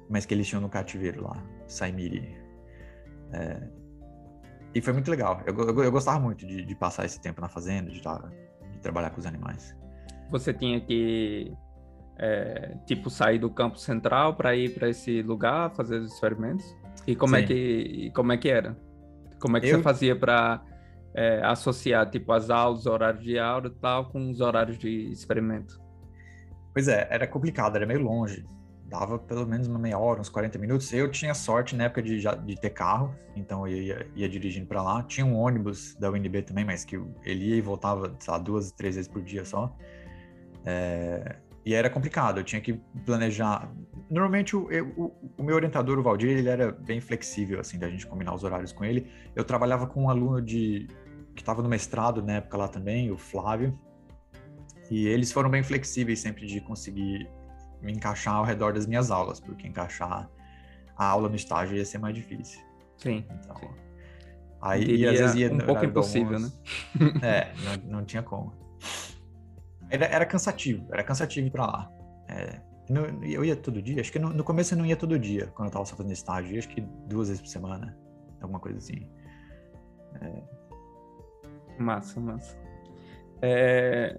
mas 0.09 0.25
que 0.25 0.33
eles 0.33 0.47
tinham 0.47 0.61
no 0.61 0.69
cativeiro 0.69 1.23
lá, 1.23 1.43
Saimiri. 1.67 2.37
É... 3.33 3.69
E 4.75 4.81
foi 4.81 4.93
muito 4.93 5.11
legal. 5.11 5.43
Eu, 5.47 5.57
eu, 5.57 5.85
eu 5.85 5.91
gostava 5.91 6.21
muito 6.21 6.47
de, 6.47 6.65
de, 6.65 6.75
passar 6.75 7.05
esse 7.05 7.21
tempo 7.21 7.41
na 7.41 7.49
fazenda, 7.49 7.91
de, 7.91 8.01
tá, 8.01 8.31
de 8.73 8.79
trabalhar 8.81 9.11
com 9.11 9.19
os 9.19 9.27
animais. 9.27 9.77
Você 10.31 10.53
tinha 10.53 10.81
que 10.81 11.53
é, 12.19 12.75
tipo 12.87 13.09
sair 13.09 13.39
do 13.39 13.49
campo 13.49 13.79
central 13.79 14.35
para 14.35 14.55
ir 14.55 14.75
para 14.75 14.89
esse 14.89 15.23
lugar 15.23 15.71
fazer 15.75 15.99
os 15.99 16.13
experimentos? 16.13 16.77
E 17.07 17.15
como 17.15 17.37
é 17.37 17.39
Sim. 17.39 17.45
é 17.45 17.47
que 17.47 18.11
como 18.15 18.33
é 18.33 18.37
que 18.37 18.49
era? 18.49 18.77
Como 19.41 19.57
é 19.57 19.61
que 19.61 19.69
eu... 19.69 19.77
você 19.77 19.83
fazia 19.83 20.17
para 20.17 20.63
é, 21.15 21.41
associar 21.45 22.11
tipo 22.11 22.33
as 22.33 22.51
aulas, 22.51 22.87
horários 22.87 23.23
de 23.23 23.39
aula 23.39 23.69
e 23.69 23.81
tal 23.81 24.07
com 24.11 24.31
os 24.31 24.41
horários 24.41 24.79
de 24.79 25.11
experimento? 25.11 25.81
Pois 26.73 26.89
é, 26.89 27.07
era 27.11 27.27
complicado, 27.27 27.77
era 27.77 27.87
meio 27.87 28.01
longe. 28.01 28.45
Dava 28.85 29.19
pelo 29.19 29.47
menos 29.47 29.69
uma 29.69 29.79
meia 29.79 29.99
hora, 29.99 30.21
uns 30.21 30.31
40 30.31 30.59
minutos. 30.59 30.93
Eu 30.93 31.11
tinha 31.11 31.35
sorte 31.35 31.77
na 31.77 31.85
época 31.85 32.03
de, 32.03 32.21
de 32.21 32.55
ter 32.55 32.71
carro, 32.71 33.15
então 33.37 33.69
eu 33.69 33.77
ia, 33.77 34.07
ia 34.15 34.29
dirigindo 34.29 34.67
para 34.67 34.83
lá. 34.83 35.03
Tinha 35.03 35.27
um 35.27 35.37
ônibus 35.37 35.95
da 35.97 36.11
UNB 36.11 36.43
também, 36.43 36.65
mas 36.65 36.85
que 36.85 36.97
ele 37.23 37.51
ia 37.51 37.57
e 37.57 37.61
voltava, 37.61 38.17
sei 38.19 38.33
lá, 38.33 38.39
duas, 38.39 38.73
três 38.73 38.95
vezes 38.95 39.11
por 39.11 39.23
dia 39.23 39.45
só. 39.45 39.75
É, 40.65 41.37
e 41.65 41.75
era 41.75 41.91
complicado, 41.91 42.39
eu 42.39 42.45
tinha 42.45 42.61
que 42.61 42.75
planejar. 43.05 43.71
Normalmente, 44.11 44.57
o, 44.57 44.69
o, 44.97 45.33
o, 45.37 45.43
meu 45.43 45.55
orientador, 45.55 45.99
o 45.99 46.03
Valdir, 46.03 46.31
ele 46.31 46.49
era 46.49 46.73
bem 46.73 47.01
flexível, 47.01 47.61
assim, 47.61 47.79
da 47.79 47.91
gente 47.91 48.07
combinar 48.07 48.35
os 48.35 48.43
horários 48.43 48.73
com 48.73 48.85
ele. 48.85 49.11
Eu 49.37 49.45
trabalhava 49.45 49.87
com 49.87 50.05
um 50.05 50.11
aluno 50.11 50.41
de 50.41 50.89
que 51.35 51.43
estava 51.43 51.63
no 51.63 51.69
mestrado 51.69 52.23
na 52.23 52.35
época 52.35 52.57
lá 52.57 52.69
também, 52.69 53.11
o 53.11 53.19
Flávio, 53.19 53.79
e 54.91 55.07
eles 55.07 55.31
foram 55.31 55.51
bem 55.51 55.63
flexíveis 55.63 56.19
sempre 56.21 56.47
de 56.47 56.61
conseguir 56.61 57.29
me 57.83 57.93
encaixar 57.93 58.35
ao 58.35 58.45
redor 58.45 58.73
das 58.73 58.87
minhas 58.87 59.11
aulas, 59.11 59.39
porque 59.39 59.67
encaixar 59.67 60.29
a 60.97 61.05
aula 61.05 61.29
no 61.29 61.37
estágio 61.37 61.77
ia 61.77 61.85
ser 61.85 61.99
mais 61.99 62.15
difícil. 62.15 62.61
Sim. 62.97 63.25
Então, 63.31 63.57
sim. 63.57 63.69
Aí, 64.61 64.97
e 64.97 65.07
às 65.07 65.19
vezes 65.19 65.37
ia 65.37 65.53
um 65.53 65.59
pouco 65.59 65.85
impossível, 65.85 66.41
né? 66.41 66.51
É, 67.23 67.53
não, 67.63 67.99
não 67.99 68.05
tinha 68.05 68.23
como. 68.23 68.53
Era, 69.91 70.07
era 70.07 70.27
cansativo, 70.27 70.87
era 70.93 71.03
cansativo 71.03 71.47
ir 71.47 71.51
pra 71.51 71.67
lá. 71.67 71.93
É, 72.29 72.61
no, 72.89 73.25
eu 73.25 73.45
ia 73.45 73.57
todo 73.57 73.83
dia, 73.83 74.01
acho 74.01 74.13
que 74.13 74.19
no, 74.19 74.31
no, 74.31 74.45
começo 74.45 74.75
eu 74.75 74.79
não 74.79 74.87
ia 74.87 74.97
todo 74.97 75.19
dia, 75.19 75.47
quando 75.55 75.69
eu 75.69 75.73
tava 75.73 75.85
só 75.85 75.97
fazendo 75.97 76.13
estágio, 76.13 76.59
acho 76.59 76.69
que 76.69 76.81
duas 77.07 77.29
vezes 77.29 77.43
por 77.43 77.49
semana, 77.49 77.97
alguma 78.41 78.61
coisa 78.61 78.79
assim. 78.79 79.09
É... 80.21 80.43
Massa, 81.79 82.21
massa. 82.21 82.59
É... 83.43 84.19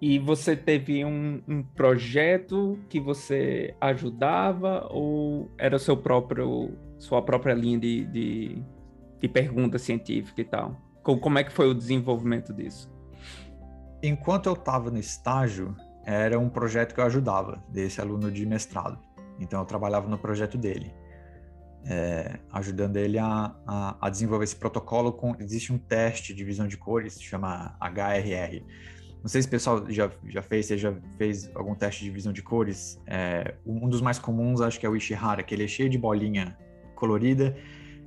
E 0.00 0.18
você 0.18 0.56
teve 0.56 1.04
um, 1.04 1.42
um, 1.46 1.62
projeto 1.62 2.78
que 2.88 2.98
você 2.98 3.74
ajudava 3.78 4.86
ou 4.90 5.50
era 5.58 5.78
seu 5.78 5.94
próprio, 5.94 6.74
sua 6.98 7.20
própria 7.20 7.52
linha 7.52 7.78
de, 7.78 8.06
de, 8.06 8.64
de 9.20 9.28
pergunta 9.28 9.78
científica 9.78 10.40
e 10.40 10.44
tal? 10.44 10.74
Como 11.02 11.38
é 11.38 11.44
que 11.44 11.52
foi 11.52 11.68
o 11.68 11.74
desenvolvimento 11.74 12.54
disso? 12.54 12.90
Enquanto 14.02 14.46
eu 14.46 14.54
estava 14.54 14.90
no 14.90 14.98
estágio, 14.98 15.76
era 16.04 16.38
um 16.38 16.48
projeto 16.48 16.94
que 16.94 17.00
eu 17.00 17.04
ajudava, 17.04 17.62
desse 17.68 18.00
aluno 18.00 18.30
de 18.30 18.44
mestrado. 18.46 18.98
Então, 19.38 19.60
eu 19.60 19.66
trabalhava 19.66 20.08
no 20.08 20.18
projeto 20.18 20.58
dele, 20.58 20.92
é, 21.86 22.38
ajudando 22.52 22.96
ele 22.96 23.18
a, 23.18 23.54
a, 23.66 23.96
a, 24.00 24.10
desenvolver 24.10 24.44
esse 24.44 24.56
protocolo. 24.56 25.12
Com, 25.12 25.34
existe 25.38 25.72
um 25.72 25.78
teste 25.78 26.34
de 26.34 26.44
visão 26.44 26.66
de 26.66 26.76
cores, 26.76 27.14
se 27.14 27.22
chama 27.22 27.76
HRR. 27.80 28.62
Não 29.22 29.28
sei 29.28 29.42
se 29.42 29.48
o 29.48 29.50
pessoal 29.50 29.90
já, 29.90 30.10
já 30.28 30.42
fez, 30.42 30.66
você 30.66 30.78
já 30.78 30.94
fez 31.16 31.50
algum 31.54 31.74
teste 31.74 32.04
de 32.04 32.10
visão 32.10 32.32
de 32.32 32.42
cores. 32.42 33.00
É, 33.06 33.54
um 33.64 33.88
dos 33.88 34.00
mais 34.00 34.18
comuns, 34.18 34.60
acho 34.60 34.80
que 34.80 34.86
é 34.86 34.88
o 34.88 34.96
Ishihara, 34.96 35.42
que 35.42 35.54
ele 35.54 35.64
é 35.64 35.68
cheio 35.68 35.88
de 35.88 35.98
bolinha 35.98 36.56
colorida 36.94 37.56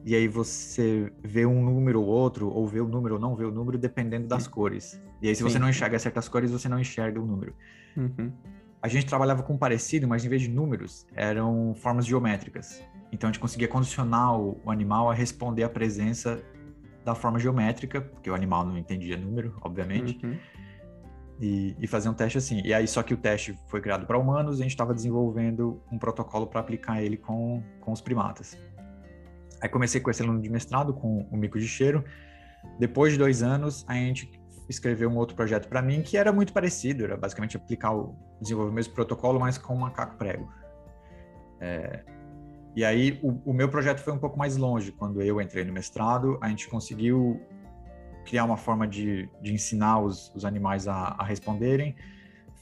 e 0.05 0.15
aí 0.15 0.27
você 0.27 1.11
vê 1.23 1.45
um 1.45 1.63
número 1.63 2.01
ou 2.01 2.07
outro, 2.07 2.49
ou 2.49 2.67
vê 2.67 2.81
o 2.81 2.87
número 2.87 3.15
ou 3.15 3.21
não 3.21 3.35
vê 3.35 3.45
o 3.45 3.51
número, 3.51 3.77
dependendo 3.77 4.27
das 4.27 4.47
cores. 4.47 5.01
E 5.23 5.29
aí, 5.29 5.35
se 5.35 5.41
Sim. 5.41 5.49
você 5.49 5.57
não 5.57 5.69
enxerga 5.69 5.97
certas 5.97 6.27
cores, 6.27 6.51
você 6.51 6.67
não 6.67 6.77
enxerga 6.77 7.17
o 7.17 7.25
número. 7.25 7.55
Uhum. 7.95 8.29
A 8.81 8.89
gente 8.89 9.05
trabalhava 9.05 9.41
com 9.41 9.57
parecido, 9.57 10.05
mas 10.05 10.25
em 10.25 10.27
vez 10.27 10.41
de 10.41 10.49
números, 10.49 11.07
eram 11.15 11.73
formas 11.75 12.05
geométricas. 12.05 12.83
Então 13.09 13.29
a 13.29 13.31
gente 13.31 13.39
conseguia 13.39 13.69
condicionar 13.69 14.37
o, 14.37 14.59
animal 14.69 15.09
a 15.09 15.13
responder 15.13 15.63
à 15.63 15.69
presença 15.69 16.43
da 17.05 17.15
forma 17.15 17.39
geométrica, 17.39 18.01
porque 18.01 18.29
o 18.29 18.35
animal 18.35 18.65
não 18.65 18.77
entendia 18.77 19.15
número, 19.15 19.57
obviamente. 19.61 20.19
Uhum. 20.25 20.37
E, 21.39 21.75
e, 21.79 21.87
fazer 21.87 22.09
um 22.09 22.13
teste 22.13 22.37
assim. 22.37 22.61
E 22.61 22.73
aí, 22.73 22.85
só 22.85 23.01
que 23.01 23.13
o 23.13 23.17
teste 23.17 23.57
foi 23.67 23.79
criado 23.79 24.05
para 24.05 24.17
humanos, 24.17 24.59
e 24.59 24.61
a 24.61 24.63
gente 24.63 24.71
estava 24.71 24.93
desenvolvendo 24.93 25.81
um 25.89 25.97
protocolo 25.97 26.47
para 26.47 26.59
aplicar 26.59 27.01
ele 27.01 27.15
com, 27.15 27.63
com 27.79 27.93
os 27.93 28.01
primatas. 28.01 28.57
Aí 29.61 29.69
comecei 29.69 30.01
com 30.01 30.11
esse 30.11 30.21
aluno 30.21 30.41
de 30.41 30.49
mestrado, 30.49 30.93
com 30.93 31.25
o 31.31 31.37
mico 31.37 31.57
de 31.57 31.67
cheiro. 31.67 32.03
Depois 32.77 33.13
de 33.13 33.19
dois 33.19 33.41
anos, 33.41 33.85
a 33.87 33.93
gente 33.93 34.42
escreveu 34.69 35.09
um 35.09 35.17
outro 35.17 35.35
projeto 35.35 35.67
para 35.67 35.81
mim 35.81 36.01
que 36.01 36.17
era 36.17 36.31
muito 36.31 36.53
parecido, 36.53 37.03
era 37.03 37.17
basicamente 37.17 37.57
aplicar 37.57 37.93
o 37.93 38.15
desenvolver 38.41 38.71
o 38.71 38.73
mesmo 38.73 38.93
protocolo, 38.93 39.39
mas 39.39 39.57
com 39.57 39.75
macaco 39.75 40.17
prego. 40.17 40.51
É, 41.59 42.03
e 42.75 42.83
aí 42.83 43.19
o, 43.21 43.51
o, 43.51 43.53
meu 43.53 43.69
projeto 43.69 43.99
foi 43.99 44.13
um 44.13 44.17
pouco 44.17 44.37
mais 44.37 44.57
longe. 44.57 44.91
Quando 44.91 45.21
eu 45.21 45.39
entrei 45.39 45.63
no 45.63 45.71
mestrado, 45.71 46.37
a 46.41 46.49
gente 46.49 46.67
conseguiu 46.67 47.39
criar 48.25 48.45
uma 48.45 48.57
forma 48.57 48.87
de, 48.87 49.29
de 49.41 49.53
ensinar 49.53 49.99
os, 49.99 50.33
os 50.33 50.45
animais 50.45 50.87
a, 50.87 51.15
a 51.17 51.23
responderem, 51.23 51.95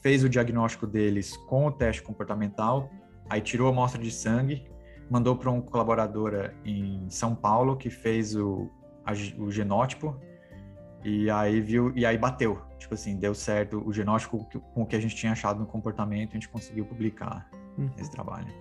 fez 0.02 0.24
o 0.24 0.28
diagnóstico 0.28 0.86
deles 0.86 1.36
com 1.36 1.66
o 1.66 1.72
teste 1.72 2.02
comportamental, 2.02 2.90
aí 3.30 3.40
tirou 3.40 3.68
a 3.68 3.70
amostra 3.70 4.00
de 4.00 4.10
sangue 4.10 4.72
mandou 5.12 5.36
para 5.36 5.50
uma 5.50 5.60
colaboradora 5.60 6.54
em 6.64 7.04
São 7.10 7.34
Paulo 7.34 7.76
que 7.76 7.90
fez 7.90 8.34
o, 8.34 8.70
a, 9.04 9.12
o 9.38 9.50
genótipo 9.50 10.18
e 11.04 11.30
aí 11.30 11.60
viu 11.60 11.92
e 11.96 12.06
aí 12.06 12.16
bateu 12.16 12.60
tipo 12.78 12.94
assim 12.94 13.16
deu 13.16 13.34
certo 13.34 13.82
o 13.86 13.92
genótipo 13.92 14.46
com 14.74 14.82
o 14.82 14.86
que 14.86 14.96
a 14.96 15.00
gente 15.00 15.14
tinha 15.16 15.32
achado 15.32 15.58
no 15.58 15.66
comportamento 15.66 16.30
a 16.30 16.34
gente 16.34 16.48
conseguiu 16.48 16.84
publicar 16.84 17.48
uhum. 17.76 17.90
esse 17.98 18.10
trabalho 18.10 18.52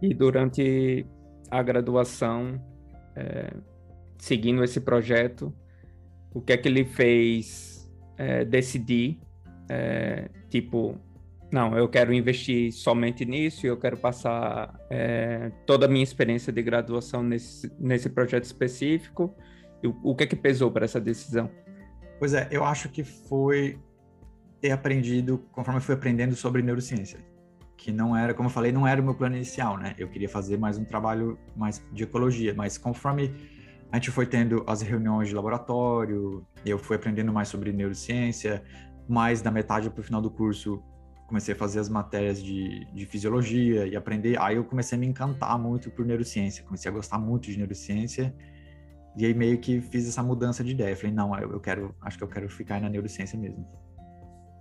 e 0.00 0.14
durante 0.14 1.06
a 1.50 1.62
graduação 1.62 2.60
é, 3.16 3.52
seguindo 4.18 4.62
esse 4.62 4.80
projeto 4.80 5.54
o 6.32 6.40
que 6.40 6.52
é 6.52 6.56
que 6.56 6.68
ele 6.68 6.84
fez 6.84 7.90
é, 8.16 8.44
decidir 8.44 9.18
é, 9.68 10.28
tipo 10.48 10.98
não, 11.50 11.78
eu 11.78 11.88
quero 11.88 12.12
investir 12.12 12.72
somente 12.72 13.24
nisso 13.24 13.66
eu 13.66 13.76
quero 13.76 13.96
passar 13.96 14.74
é, 14.90 15.50
toda 15.66 15.86
a 15.86 15.88
minha 15.88 16.02
experiência 16.02 16.52
de 16.52 16.62
graduação 16.62 17.22
nesse, 17.22 17.70
nesse 17.78 18.08
projeto 18.08 18.44
específico. 18.44 19.34
O 20.02 20.14
que 20.14 20.24
é 20.24 20.26
que 20.26 20.36
pesou 20.36 20.70
para 20.70 20.84
essa 20.84 21.00
decisão? 21.00 21.50
Pois 22.18 22.32
é, 22.34 22.48
eu 22.50 22.64
acho 22.64 22.88
que 22.88 23.02
foi 23.02 23.78
ter 24.60 24.70
aprendido, 24.70 25.44
conforme 25.52 25.78
eu 25.78 25.82
fui 25.82 25.94
aprendendo 25.94 26.34
sobre 26.34 26.62
neurociência, 26.62 27.18
que 27.76 27.92
não 27.92 28.16
era, 28.16 28.32
como 28.32 28.48
eu 28.48 28.52
falei, 28.52 28.72
não 28.72 28.86
era 28.86 29.00
o 29.00 29.04
meu 29.04 29.14
plano 29.14 29.36
inicial, 29.36 29.76
né? 29.76 29.94
Eu 29.98 30.08
queria 30.08 30.28
fazer 30.28 30.56
mais 30.56 30.78
um 30.78 30.84
trabalho 30.84 31.38
mais 31.54 31.84
de 31.92 32.04
ecologia, 32.04 32.54
mas 32.54 32.78
conforme 32.78 33.34
a 33.92 33.96
gente 33.96 34.10
foi 34.10 34.26
tendo 34.26 34.64
as 34.66 34.80
reuniões 34.80 35.28
de 35.28 35.34
laboratório, 35.34 36.46
eu 36.64 36.78
fui 36.78 36.96
aprendendo 36.96 37.32
mais 37.32 37.48
sobre 37.48 37.72
neurociência, 37.72 38.62
mais 39.08 39.42
da 39.42 39.50
metade 39.50 39.90
para 39.90 40.00
o 40.00 40.04
final 40.04 40.22
do 40.22 40.30
curso 40.30 40.82
comecei 41.26 41.54
a 41.54 41.56
fazer 41.56 41.80
as 41.80 41.88
matérias 41.88 42.42
de, 42.42 42.86
de 42.92 43.06
fisiologia 43.06 43.86
e 43.86 43.96
aprender. 43.96 44.40
Aí 44.40 44.56
eu 44.56 44.64
comecei 44.64 44.96
a 44.96 45.00
me 45.00 45.06
encantar 45.06 45.58
muito 45.58 45.90
por 45.90 46.04
neurociência, 46.04 46.64
comecei 46.64 46.90
a 46.90 46.94
gostar 46.94 47.18
muito 47.18 47.50
de 47.50 47.56
neurociência. 47.56 48.34
E 49.16 49.24
aí 49.24 49.34
meio 49.34 49.58
que 49.58 49.80
fiz 49.80 50.08
essa 50.08 50.22
mudança 50.22 50.64
de 50.64 50.72
ideia. 50.72 50.96
Falei, 50.96 51.12
não, 51.12 51.38
eu, 51.38 51.60
quero, 51.60 51.94
acho 52.00 52.18
que 52.18 52.24
eu 52.24 52.28
quero 52.28 52.48
ficar 52.48 52.80
na 52.80 52.88
neurociência 52.88 53.38
mesmo. 53.38 53.66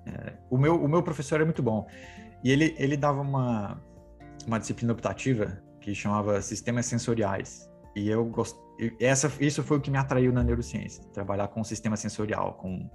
É, 0.06 0.34
o, 0.50 0.58
meu, 0.58 0.82
o 0.84 0.88
meu 0.88 1.02
professor 1.02 1.42
é 1.42 1.46
muito 1.46 1.64
bom. 1.64 1.88
E 2.44 2.52
ele, 2.52 2.76
ele 2.78 2.98
dava 2.98 3.22
uma, 3.22 3.82
uma 4.46 4.60
disciplina 4.60 4.94
optativa 4.94 5.62
que 5.80 5.96
chamava 5.96 6.42
Sistemas 6.42 6.86
Sensoriais. 6.86 7.70
E 7.96 8.10
eu 8.10 8.26
gost... 8.26 8.58
essa 9.00 9.32
Isso 9.40 9.64
foi 9.64 9.78
o 9.78 9.82
que 9.82 9.90
me 9.90 9.98
atraiu 9.98 10.32
na 10.32 10.44
neurociência. 10.44 11.04
Trabalhar 11.14 11.48
com 11.48 11.64
sistema 11.64 11.96
sensorial, 11.96 12.54
com 12.56 12.90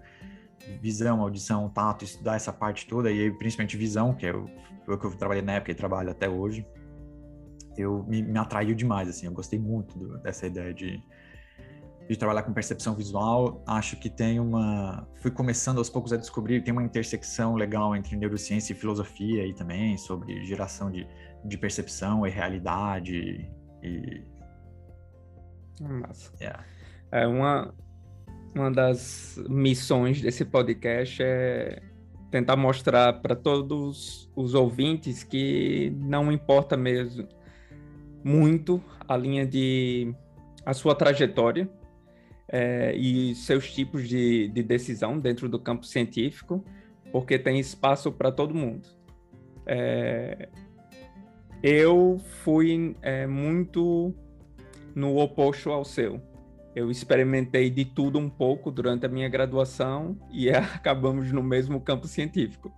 visão, 0.81 1.21
audição, 1.21 1.69
tato, 1.71 2.05
estudar 2.05 2.37
essa 2.37 2.53
parte 2.53 2.87
toda, 2.87 3.11
e 3.11 3.31
principalmente 3.31 3.77
visão, 3.77 4.15
que 4.15 4.27
é 4.27 4.35
o, 4.35 4.45
o 4.87 4.99
que 4.99 5.07
eu 5.07 5.17
trabalhei 5.17 5.43
na 5.43 5.53
época 5.53 5.73
e 5.73 5.75
trabalho 5.75 6.11
até 6.11 6.29
hoje, 6.29 6.67
eu 7.77 8.05
me, 8.09 8.23
me 8.23 8.39
atraiu 8.39 8.75
demais, 8.75 9.09
assim, 9.09 9.27
eu 9.27 9.33
gostei 9.33 9.59
muito 9.59 9.99
do, 9.99 10.19
dessa 10.19 10.47
ideia 10.47 10.75
de, 10.75 11.01
de 12.09 12.17
trabalhar 12.17 12.43
com 12.43 12.53
percepção 12.53 12.95
visual. 12.95 13.63
Acho 13.67 13.97
que 13.97 14.09
tem 14.09 14.41
uma. 14.41 15.07
Fui 15.21 15.31
começando 15.31 15.79
aos 15.79 15.91
poucos 15.91 16.13
a 16.13 16.17
descobrir 16.17 16.63
tem 16.63 16.73
uma 16.73 16.83
intersecção 16.83 17.55
legal 17.55 17.95
entre 17.95 18.17
neurociência 18.17 18.73
e 18.73 18.77
filosofia 18.77 19.43
aí 19.43 19.55
também, 19.55 19.97
sobre 19.99 20.45
geração 20.45 20.91
de, 20.91 21.07
de 21.45 21.59
percepção 21.59 22.27
e 22.27 22.31
realidade. 22.31 23.51
E. 23.83 24.23
Massa. 25.81 26.33
Yeah. 26.41 26.65
É 27.13 27.27
uma, 27.27 27.75
uma 28.55 28.71
das 28.71 29.39
missões 29.49 30.21
desse 30.21 30.45
podcast 30.45 31.23
é 31.23 31.83
tentar 32.31 32.57
mostrar 32.57 33.21
para 33.21 33.37
todos 33.37 34.31
os 34.35 34.55
ouvintes 34.55 35.23
que 35.23 35.93
não 35.97 36.31
importa 36.33 36.77
mesmo 36.77 37.27
muito 38.23 38.83
a 39.07 39.17
linha 39.17 39.47
de 39.47 40.15
a 40.67 40.75
sua 40.75 40.95
trajetória 40.95 41.71
é, 42.49 42.95
e 42.97 43.35
seus 43.35 43.73
tipos 43.73 44.09
de, 44.09 44.49
de 44.49 44.63
decisão 44.63 45.19
dentro 45.19 45.49
do 45.49 45.59
campo 45.59 45.85
científico, 45.85 46.65
porque 47.13 47.39
tem 47.39 47.59
espaço 47.59 48.11
para 48.11 48.33
todo 48.33 48.55
mundo. 48.55 48.89
É, 49.67 50.49
eu 51.63 52.21
fui 52.43 52.97
é, 53.03 53.27
muito 53.27 54.15
no 54.95 55.19
oposto 55.19 55.71
ao 55.71 55.85
seu. 55.85 56.21
Eu 56.75 56.91
experimentei 56.91 57.71
de 57.71 57.85
tudo 57.85 58.19
um 58.19 58.29
pouco 58.29 58.71
durante 58.71 59.05
a 59.05 59.09
minha 59.09 59.29
graduação 59.29 60.17
e 60.31 60.49
acabamos 60.51 61.33
no 61.33 61.43
mesmo 61.43 61.81
campo 61.81 62.07
científico 62.07 62.73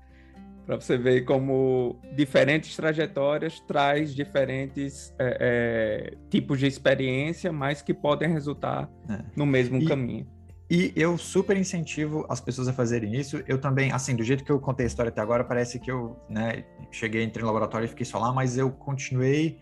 para 0.66 0.76
você 0.76 0.96
ver 0.96 1.24
como 1.24 2.00
diferentes 2.14 2.76
trajetórias 2.76 3.60
traz 3.60 4.14
diferentes 4.14 5.14
é, 5.18 5.36
é, 5.40 6.16
tipos 6.28 6.58
de 6.58 6.66
experiência, 6.66 7.52
mas 7.52 7.82
que 7.82 7.92
podem 7.92 8.30
resultar 8.30 8.88
é. 9.08 9.24
no 9.34 9.44
mesmo 9.44 9.78
e, 9.78 9.86
caminho. 9.86 10.26
E 10.70 10.92
eu 10.94 11.18
super 11.18 11.56
incentivo 11.56 12.24
as 12.28 12.40
pessoas 12.40 12.68
a 12.68 12.72
fazerem 12.72 13.16
isso. 13.16 13.42
Eu 13.48 13.58
também, 13.58 13.90
assim, 13.90 14.14
do 14.14 14.22
jeito 14.22 14.44
que 14.44 14.52
eu 14.52 14.60
contei 14.60 14.84
a 14.84 14.86
história 14.86 15.08
até 15.08 15.20
agora, 15.20 15.42
parece 15.42 15.80
que 15.80 15.90
eu, 15.90 16.16
né, 16.28 16.64
cheguei, 16.92 17.24
entrei 17.24 17.42
no 17.42 17.48
laboratório 17.48 17.86
e 17.86 17.88
fiquei 17.88 18.06
só 18.06 18.18
lá, 18.18 18.32
mas 18.32 18.56
eu 18.56 18.70
continuei 18.70 19.58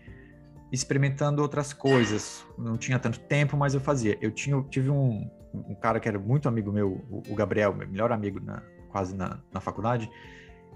experimentando 0.71 1.41
outras 1.41 1.73
coisas. 1.73 2.45
Não 2.55 2.77
tinha 2.77 2.99
tanto 2.99 3.19
tempo, 3.21 3.57
mas 3.57 3.73
eu 3.73 3.79
fazia. 3.79 4.19
Eu 4.21 4.29
tinha, 4.29 4.61
tive 4.69 4.91
um, 4.91 5.27
um 5.51 5.73
cara 5.73 5.99
que 5.99 6.07
era 6.07 6.19
muito 6.19 6.47
amigo 6.47 6.71
meu, 6.71 7.03
o 7.09 7.33
Gabriel, 7.33 7.73
meu 7.73 7.87
melhor 7.87 8.11
amigo 8.11 8.39
na, 8.39 8.61
quase 8.89 9.15
na, 9.15 9.39
na 9.51 9.59
faculdade, 9.59 10.09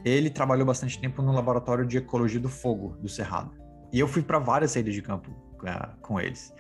ele 0.04 0.30
trabalhou 0.30 0.66
bastante 0.66 1.00
tempo 1.00 1.22
no 1.22 1.32
laboratório 1.32 1.86
de 1.86 1.98
ecologia 1.98 2.40
do 2.40 2.50
fogo 2.50 2.98
do 3.02 3.08
Cerrado. 3.08 3.52
E 3.92 4.00
eu 4.00 4.08
fui 4.08 4.22
para 4.22 4.40
várias 4.40 4.72
saídas 4.72 4.94
de 4.94 5.02
campo 5.02 5.30
uh, 5.32 5.98
com 6.02 6.20
eles. 6.20 6.54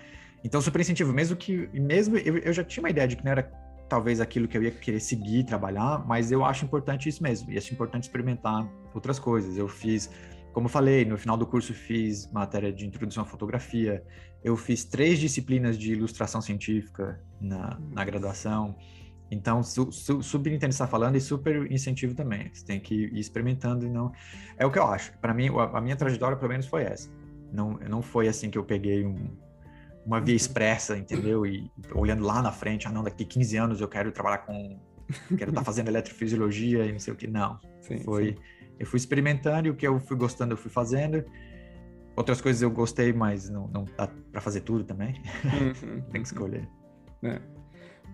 Então, 0.44 0.62
super 0.62 0.82
incentivo. 0.82 1.12
Mesmo 1.12 1.36
que, 1.36 1.70
mesmo 1.74 2.18
eu, 2.18 2.38
eu, 2.38 2.54
já 2.54 2.64
tinha 2.64 2.84
uma 2.84 2.90
ideia 2.90 3.08
de 3.08 3.16
que 3.16 3.24
não 3.24 3.32
era 3.32 3.44
talvez 3.90 4.20
aquilo 4.20 4.48
que 4.48 4.58
eu 4.58 4.64
ia 4.64 4.72
querer 4.72 5.00
seguir, 5.00 5.44
trabalhar, 5.44 6.06
mas 6.06 6.32
eu 6.32 6.44
acho 6.44 6.66
importante 6.66 7.08
isso 7.08 7.24
mesmo. 7.24 7.52
E 7.52 7.58
acho 7.58 7.74
importante 7.74 8.04
experimentar 8.04 8.68
outras 8.94 9.20
coisas. 9.20 9.58
Eu 9.58 9.68
fiz, 9.68 10.10
como 10.52 10.66
eu 10.66 10.70
falei, 10.70 11.06
no 11.06 11.18
final 11.18 11.38
do 11.38 11.46
curso 11.46 11.74
fiz 11.74 12.30
matéria 12.32 12.72
de 12.72 12.86
introdução 12.86 13.24
à 13.24 13.26
fotografia. 13.26 14.04
Eu 14.44 14.58
fiz 14.58 14.84
três 14.84 15.20
disciplinas 15.20 15.78
de 15.78 15.94
ilustração 15.94 16.42
científica 16.42 17.20
na, 17.40 17.80
na 17.92 18.04
graduação. 18.04 18.76
Então, 19.34 19.63
su, 19.63 19.91
su, 19.91 20.22
super 20.22 20.54
entendo 20.54 20.72
está 20.72 20.86
falando 20.86 21.15
e 21.15 21.22
super 21.22 21.69
incentivo 21.72 22.13
também. 22.13 22.52
Você 22.54 22.63
tem 22.63 22.80
que 22.80 22.93
ir 22.93 23.17
experimentando 23.17 23.86
e 23.86 23.89
não. 23.89 24.12
É 24.58 24.65
o 24.65 24.72
que 24.72 24.78
eu 24.78 24.86
acho. 24.86 25.12
Para 25.17 25.34
mim, 25.34 25.50
a, 25.50 25.78
a, 25.78 25.82
minha 25.82 25.96
trajetória, 25.96 26.38
pelo 26.38 26.52
menos, 26.52 26.67
foi 26.67 26.84
essa. 26.84 27.10
Não, 27.52 27.72
não 27.89 28.02
foi 28.02 28.28
assim 28.28 28.50
que 28.50 28.58
eu 28.58 28.63
peguei 28.63 29.06
um, 29.06 29.36
uma 30.06 30.22
via 30.22 30.34
uhum. 30.34 30.38
expressa, 30.38 30.98
entendeu? 30.98 31.46
E 31.46 31.72
olhando 31.93 32.24
lá 32.24 32.41
na 32.41 32.52
frente, 32.52 32.88
ah, 32.88 32.91
não, 32.91 33.04
daqui 33.04 33.26
15 33.26 33.58
anos 33.58 33.82
eu 33.82 33.88
quero 33.88 34.12
trabalhar 34.12 34.39
com. 34.39 34.80
Quero 35.36 35.50
estar 35.50 35.62
tá 35.62 35.63
fazendo 35.65 35.88
eletrofisiologia 35.88 36.86
e 36.86 36.91
não 36.91 37.00
sei 37.00 37.13
o 37.13 37.17
que. 37.17 37.28
Não. 37.28 37.60
Sim, 37.82 38.00
foi. 38.04 38.34
Sim. 38.34 38.38
Eu 38.80 38.86
fui 38.86 38.98
experimentando 38.98 39.67
e 39.67 39.72
o 39.72 39.76
que 39.76 39.88
eu 39.88 40.00
fui 40.00 40.15
gostando 40.15 40.54
eu 40.54 40.58
fui 40.58 40.69
fazendo. 40.69 41.24
Outras 42.15 42.39
coisas 42.39 42.62
eu 42.62 42.69
gostei, 42.69 43.12
mas 43.12 43.50
não, 43.50 43.67
não 43.67 43.86
dá 43.98 44.08
para 44.32 44.41
fazer 44.41 44.62
tudo 44.62 44.84
também. 44.84 45.19
Uhum, 45.43 46.02
tem 46.12 46.22
que 46.22 46.28
escolher. 46.28 46.69
É. 47.24 47.41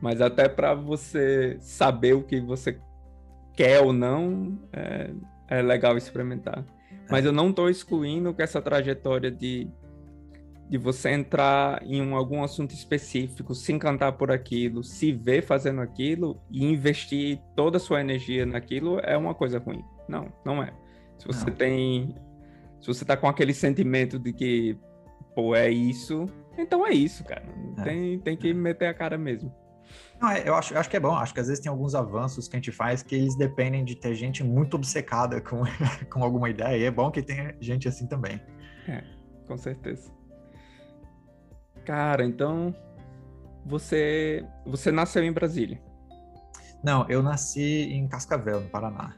Mas 0.01 0.21
até 0.21 0.47
para 0.47 0.73
você 0.73 1.57
saber 1.59 2.13
o 2.13 2.23
que 2.23 2.39
você 2.39 2.79
quer 3.53 3.81
ou 3.81 3.91
não, 3.91 4.57
é, 4.71 5.12
é 5.49 5.62
legal 5.62 5.97
experimentar. 5.97 6.63
Mas 7.09 7.25
eu 7.25 7.31
não 7.31 7.49
estou 7.49 7.69
excluindo 7.69 8.33
que 8.33 8.41
essa 8.41 8.62
trajetória 8.62 9.29
de, 9.31 9.67
de 10.69 10.77
você 10.77 11.09
entrar 11.09 11.81
em 11.83 12.01
um, 12.01 12.15
algum 12.15 12.43
assunto 12.43 12.73
específico, 12.73 13.53
se 13.55 13.73
encantar 13.73 14.13
por 14.13 14.31
aquilo, 14.31 14.83
se 14.83 15.12
ver 15.12 15.41
fazendo 15.41 15.81
aquilo 15.81 16.39
e 16.51 16.63
investir 16.63 17.39
toda 17.55 17.77
a 17.77 17.79
sua 17.79 17.99
energia 17.99 18.45
naquilo 18.45 18.99
é 18.99 19.17
uma 19.17 19.33
coisa 19.33 19.59
ruim. 19.59 19.83
Não, 20.07 20.31
não 20.45 20.63
é. 20.63 20.71
Se 21.17 21.27
você 21.27 21.49
não. 21.49 21.55
tem. 21.55 22.15
Se 22.79 22.88
você 22.88 23.03
tá 23.03 23.17
com 23.17 23.27
aquele 23.27 23.53
sentimento 23.53 24.17
de 24.17 24.31
que, 24.31 24.77
pô, 25.35 25.53
é 25.53 25.69
isso, 25.69 26.27
então 26.57 26.85
é 26.88 26.91
isso, 26.91 27.25
cara. 27.25 27.43
É. 27.79 27.83
Tem, 27.83 28.19
tem 28.19 28.38
que 28.38 28.53
meter 28.53 28.88
a 28.88 28.93
cara 28.93 29.17
mesmo. 29.17 29.53
Não, 30.21 30.29
é, 30.29 30.47
eu 30.47 30.53
acho, 30.53 30.73
eu 30.73 30.79
acho 30.79 30.89
que 30.89 30.97
é 30.97 30.99
bom. 30.99 31.15
Acho 31.15 31.34
que 31.34 31.39
às 31.39 31.47
vezes 31.47 31.62
tem 31.62 31.69
alguns 31.69 31.95
avanços 31.95 32.47
que 32.47 32.55
a 32.55 32.60
gente 32.60 32.71
faz 32.71 33.01
que 33.01 33.15
eles 33.15 33.36
dependem 33.36 33.86
de 33.86 33.95
ter 33.95 34.13
gente 34.13 34.43
muito 34.43 34.75
obcecada 34.75 35.39
com, 35.41 35.63
com 36.12 36.23
alguma 36.23 36.49
ideia. 36.49 36.77
E 36.77 36.84
é 36.84 36.91
bom 36.91 37.10
que 37.10 37.21
tenha 37.21 37.55
gente 37.60 37.88
assim 37.88 38.05
também. 38.05 38.41
É, 38.88 39.03
com 39.47 39.58
certeza. 39.58 40.12
Cara, 41.86 42.25
então 42.25 42.75
você 43.65 44.45
você 44.65 44.91
nasceu 44.91 45.23
em 45.23 45.32
Brasília? 45.32 45.82
Não, 46.84 47.05
eu 47.10 47.21
nasci 47.21 47.91
em 47.91 48.08
Cascavel, 48.08 48.62
no 48.62 48.69
Paraná. 48.69 49.15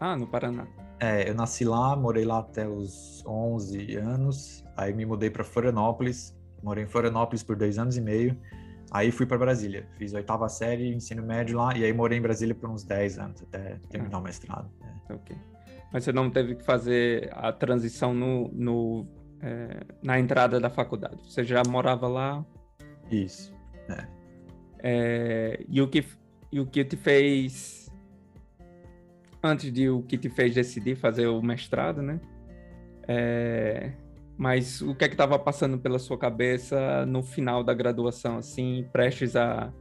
Ah, 0.00 0.16
no 0.16 0.26
Paraná. 0.26 0.66
É, 1.00 1.28
eu 1.28 1.34
nasci 1.34 1.64
lá, 1.64 1.94
morei 1.96 2.24
lá 2.24 2.38
até 2.38 2.68
os 2.68 3.24
11 3.26 3.96
anos. 3.96 4.64
Aí 4.76 4.92
me 4.92 5.04
mudei 5.04 5.30
para 5.30 5.44
Florianópolis. 5.44 6.36
Morei 6.62 6.84
em 6.84 6.86
Florianópolis 6.86 7.42
por 7.42 7.56
dois 7.56 7.78
anos 7.78 7.96
e 7.96 8.00
meio. 8.00 8.38
Aí 8.90 9.10
fui 9.10 9.26
para 9.26 9.36
Brasília, 9.36 9.86
fiz 9.98 10.14
a 10.14 10.18
oitava 10.18 10.48
série, 10.48 10.94
ensino 10.94 11.22
médio 11.22 11.58
lá, 11.58 11.76
e 11.76 11.84
aí 11.84 11.92
morei 11.92 12.18
em 12.18 12.22
Brasília 12.22 12.54
por 12.54 12.70
uns 12.70 12.84
10 12.84 13.18
anos, 13.18 13.42
até 13.42 13.78
terminar 13.90 14.16
ah. 14.16 14.20
o 14.20 14.22
mestrado. 14.22 14.70
É. 14.82 15.12
Ok. 15.12 15.36
Mas 15.92 16.04
você 16.04 16.12
não 16.12 16.30
teve 16.30 16.54
que 16.56 16.64
fazer 16.64 17.30
a 17.32 17.52
transição 17.52 18.14
no, 18.14 18.48
no 18.52 19.06
é, 19.40 19.80
na 20.02 20.18
entrada 20.18 20.60
da 20.60 20.70
faculdade, 20.70 21.18
você 21.24 21.44
já 21.44 21.62
morava 21.68 22.06
lá? 22.08 22.44
Isso, 23.10 23.52
é. 23.88 24.06
é 24.78 25.64
e, 25.68 25.80
o 25.80 25.88
que, 25.88 26.04
e 26.52 26.60
o 26.60 26.66
que 26.66 26.84
te 26.84 26.96
fez, 26.96 27.90
antes 29.42 29.72
de 29.72 29.88
o 29.88 30.02
que 30.02 30.16
te 30.16 30.28
fez 30.28 30.54
decidir 30.54 30.96
fazer 30.96 31.26
o 31.26 31.42
mestrado, 31.42 32.02
né? 32.02 32.20
É, 33.08 33.92
mas 34.36 34.82
o 34.82 34.94
que 34.94 35.04
é 35.04 35.08
que 35.08 35.14
estava 35.14 35.38
passando 35.38 35.78
pela 35.78 35.98
sua 35.98 36.18
cabeça 36.18 37.06
no 37.06 37.22
final 37.22 37.64
da 37.64 37.72
graduação, 37.72 38.38
assim, 38.38 38.86
prestes 38.92 39.34
a, 39.34 39.72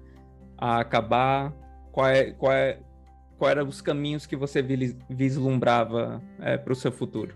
a 0.58 0.80
acabar? 0.80 1.54
Qual 1.92 2.08
é, 2.08 2.32
qual 2.32 2.52
é, 2.52 2.80
qual 3.38 3.52
eram 3.52 3.68
os 3.68 3.82
caminhos 3.82 4.26
que 4.26 4.36
você 4.36 4.62
vislumbrava 5.10 6.22
é, 6.40 6.58
para 6.58 6.72
o 6.72 6.76
seu 6.76 6.92
futuro? 6.92 7.36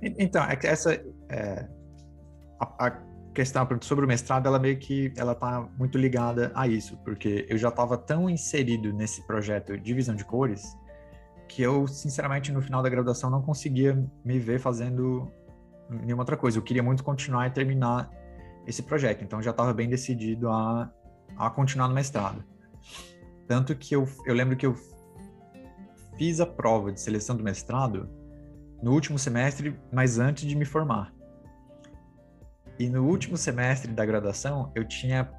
Então, 0.00 0.42
é 0.44 0.58
essa 0.64 0.92
é, 1.28 1.66
a, 2.60 2.86
a, 2.86 2.90
questão 3.34 3.66
sobre 3.82 4.04
o 4.06 4.08
mestrado, 4.08 4.46
ela 4.46 4.58
meio 4.58 4.78
que 4.78 5.12
ela 5.16 5.34
tá 5.34 5.68
muito 5.78 5.98
ligada 5.98 6.50
a 6.54 6.66
isso, 6.66 6.96
porque 7.04 7.46
eu 7.50 7.58
já 7.58 7.68
estava 7.68 7.98
tão 7.98 8.30
inserido 8.30 8.92
nesse 8.94 9.26
projeto 9.26 9.76
de 9.76 9.92
visão 9.92 10.14
de 10.14 10.24
cores 10.24 10.74
que 11.46 11.62
eu, 11.62 11.86
sinceramente, 11.86 12.50
no 12.50 12.60
final 12.60 12.82
da 12.82 12.88
graduação 12.88 13.30
não 13.30 13.42
conseguia 13.42 13.94
me 14.24 14.38
ver 14.38 14.58
fazendo 14.58 15.30
nenhuma 15.88 16.22
outra 16.22 16.36
coisa. 16.36 16.58
Eu 16.58 16.62
queria 16.62 16.82
muito 16.82 17.02
continuar 17.04 17.46
e 17.46 17.50
terminar 17.50 18.10
esse 18.66 18.82
projeto, 18.82 19.22
então 19.22 19.40
já 19.40 19.50
estava 19.52 19.72
bem 19.72 19.88
decidido 19.88 20.50
a, 20.50 20.90
a 21.36 21.50
continuar 21.50 21.88
no 21.88 21.94
mestrado. 21.94 22.42
Tanto 23.46 23.74
que 23.76 23.94
eu, 23.94 24.08
eu 24.24 24.34
lembro 24.34 24.56
que 24.56 24.66
eu 24.66 24.74
fiz 26.16 26.40
a 26.40 26.46
prova 26.46 26.90
de 26.90 27.00
seleção 27.00 27.36
do 27.36 27.44
mestrado 27.44 28.08
no 28.82 28.92
último 28.92 29.18
semestre, 29.18 29.78
mas 29.92 30.18
antes 30.18 30.44
de 30.46 30.56
me 30.56 30.64
formar. 30.64 31.12
E 32.78 32.88
no 32.88 33.06
último 33.06 33.36
semestre 33.36 33.92
da 33.92 34.04
graduação, 34.04 34.70
eu 34.74 34.84
tinha 34.84 35.30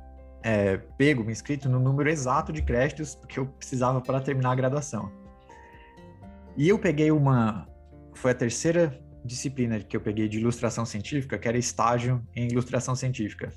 é, 0.41 0.77
pego, 0.97 1.23
me 1.23 1.31
inscrito 1.31 1.69
no 1.69 1.79
número 1.79 2.09
exato 2.09 2.51
de 2.51 2.61
créditos 2.61 3.15
que 3.27 3.39
eu 3.39 3.45
precisava 3.45 4.01
para 4.01 4.21
terminar 4.21 4.51
a 4.51 4.55
graduação. 4.55 5.11
E 6.55 6.67
eu 6.69 6.79
peguei 6.79 7.11
uma. 7.11 7.67
Foi 8.15 8.31
a 8.31 8.35
terceira 8.35 8.99
disciplina 9.23 9.79
que 9.79 9.95
eu 9.95 10.01
peguei 10.01 10.27
de 10.27 10.37
ilustração 10.37 10.85
científica, 10.85 11.37
que 11.37 11.47
era 11.47 11.57
estágio 11.57 12.25
em 12.35 12.47
ilustração 12.47 12.95
científica. 12.95 13.51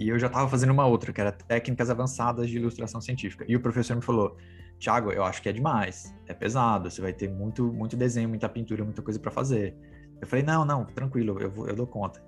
E 0.00 0.08
eu 0.08 0.18
já 0.18 0.28
estava 0.28 0.48
fazendo 0.48 0.70
uma 0.70 0.86
outra, 0.86 1.12
que 1.12 1.20
era 1.20 1.32
técnicas 1.32 1.90
avançadas 1.90 2.48
de 2.48 2.56
ilustração 2.56 3.00
científica. 3.00 3.44
E 3.48 3.56
o 3.56 3.60
professor 3.60 3.96
me 3.96 4.02
falou: 4.02 4.36
Tiago, 4.78 5.10
eu 5.10 5.24
acho 5.24 5.42
que 5.42 5.48
é 5.48 5.52
demais, 5.52 6.14
é 6.26 6.34
pesado, 6.34 6.90
você 6.90 7.00
vai 7.00 7.12
ter 7.12 7.28
muito, 7.28 7.72
muito 7.72 7.96
desenho, 7.96 8.28
muita 8.28 8.48
pintura, 8.48 8.84
muita 8.84 9.02
coisa 9.02 9.18
para 9.18 9.30
fazer. 9.30 9.76
Eu 10.20 10.26
falei: 10.26 10.44
não, 10.44 10.64
não, 10.64 10.84
tranquilo, 10.84 11.38
eu, 11.40 11.50
vou, 11.50 11.68
eu 11.68 11.74
dou 11.74 11.86
conta. 11.86 12.22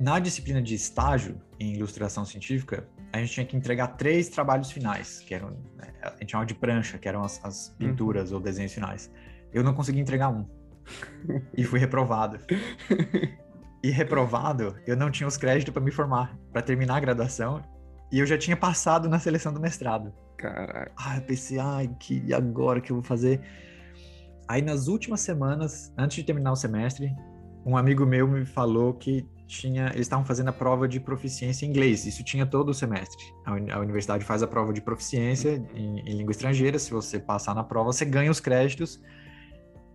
na 0.00 0.18
disciplina 0.18 0.62
de 0.62 0.74
estágio 0.74 1.40
em 1.58 1.74
ilustração 1.74 2.24
científica, 2.24 2.88
a 3.12 3.18
gente 3.18 3.32
tinha 3.32 3.46
que 3.46 3.56
entregar 3.56 3.88
três 3.88 4.28
trabalhos 4.28 4.70
finais, 4.70 5.20
que 5.20 5.34
eram, 5.34 5.50
né, 5.76 5.92
a 6.02 6.10
gente 6.20 6.30
chamava 6.30 6.46
de 6.46 6.54
prancha, 6.54 6.96
que 6.96 7.08
eram 7.08 7.22
as, 7.22 7.44
as 7.44 7.68
pinturas 7.78 8.30
uhum. 8.30 8.38
ou 8.38 8.42
desenhos 8.42 8.72
finais. 8.72 9.10
Eu 9.52 9.62
não 9.62 9.74
consegui 9.74 10.00
entregar 10.00 10.28
um. 10.28 10.46
e 11.56 11.64
fui 11.64 11.78
reprovado. 11.78 12.38
E 13.82 13.90
reprovado, 13.90 14.76
eu 14.86 14.94
não 14.94 15.10
tinha 15.10 15.26
os 15.26 15.38
créditos 15.38 15.72
para 15.72 15.82
me 15.82 15.90
formar, 15.90 16.38
para 16.52 16.60
terminar 16.60 16.96
a 16.96 17.00
graduação, 17.00 17.62
e 18.12 18.18
eu 18.18 18.26
já 18.26 18.36
tinha 18.36 18.54
passado 18.54 19.08
na 19.08 19.18
seleção 19.18 19.54
do 19.54 19.60
mestrado. 19.60 20.12
Caraca. 20.36 20.92
Ah, 20.96 21.16
eu 21.16 21.22
pensei, 21.22 21.58
ai, 21.58 21.90
que 21.98 22.32
agora 22.34 22.80
que 22.80 22.92
eu 22.92 22.96
vou 22.96 23.02
fazer? 23.02 23.40
Aí 24.46 24.60
nas 24.60 24.86
últimas 24.86 25.20
semanas, 25.20 25.92
antes 25.96 26.16
de 26.16 26.24
terminar 26.24 26.52
o 26.52 26.56
semestre, 26.56 27.10
um 27.64 27.76
amigo 27.76 28.04
meu 28.04 28.28
me 28.28 28.44
falou 28.44 28.92
que 28.94 29.26
tinha, 29.46 29.86
eles 29.86 30.02
estavam 30.02 30.24
fazendo 30.24 30.48
a 30.48 30.52
prova 30.52 30.86
de 30.86 31.00
proficiência 31.00 31.64
em 31.64 31.70
inglês. 31.70 32.06
Isso 32.06 32.22
tinha 32.22 32.44
todo 32.44 32.68
o 32.68 32.74
semestre. 32.74 33.22
A, 33.44 33.76
a 33.76 33.80
universidade 33.80 34.24
faz 34.24 34.42
a 34.42 34.46
prova 34.46 34.72
de 34.72 34.80
proficiência 34.80 35.62
em, 35.74 36.00
em, 36.00 36.16
língua 36.16 36.32
estrangeira. 36.32 36.78
Se 36.78 36.90
você 36.90 37.18
passar 37.18 37.54
na 37.54 37.64
prova, 37.64 37.92
você 37.92 38.04
ganha 38.04 38.30
os 38.30 38.40
créditos 38.40 39.00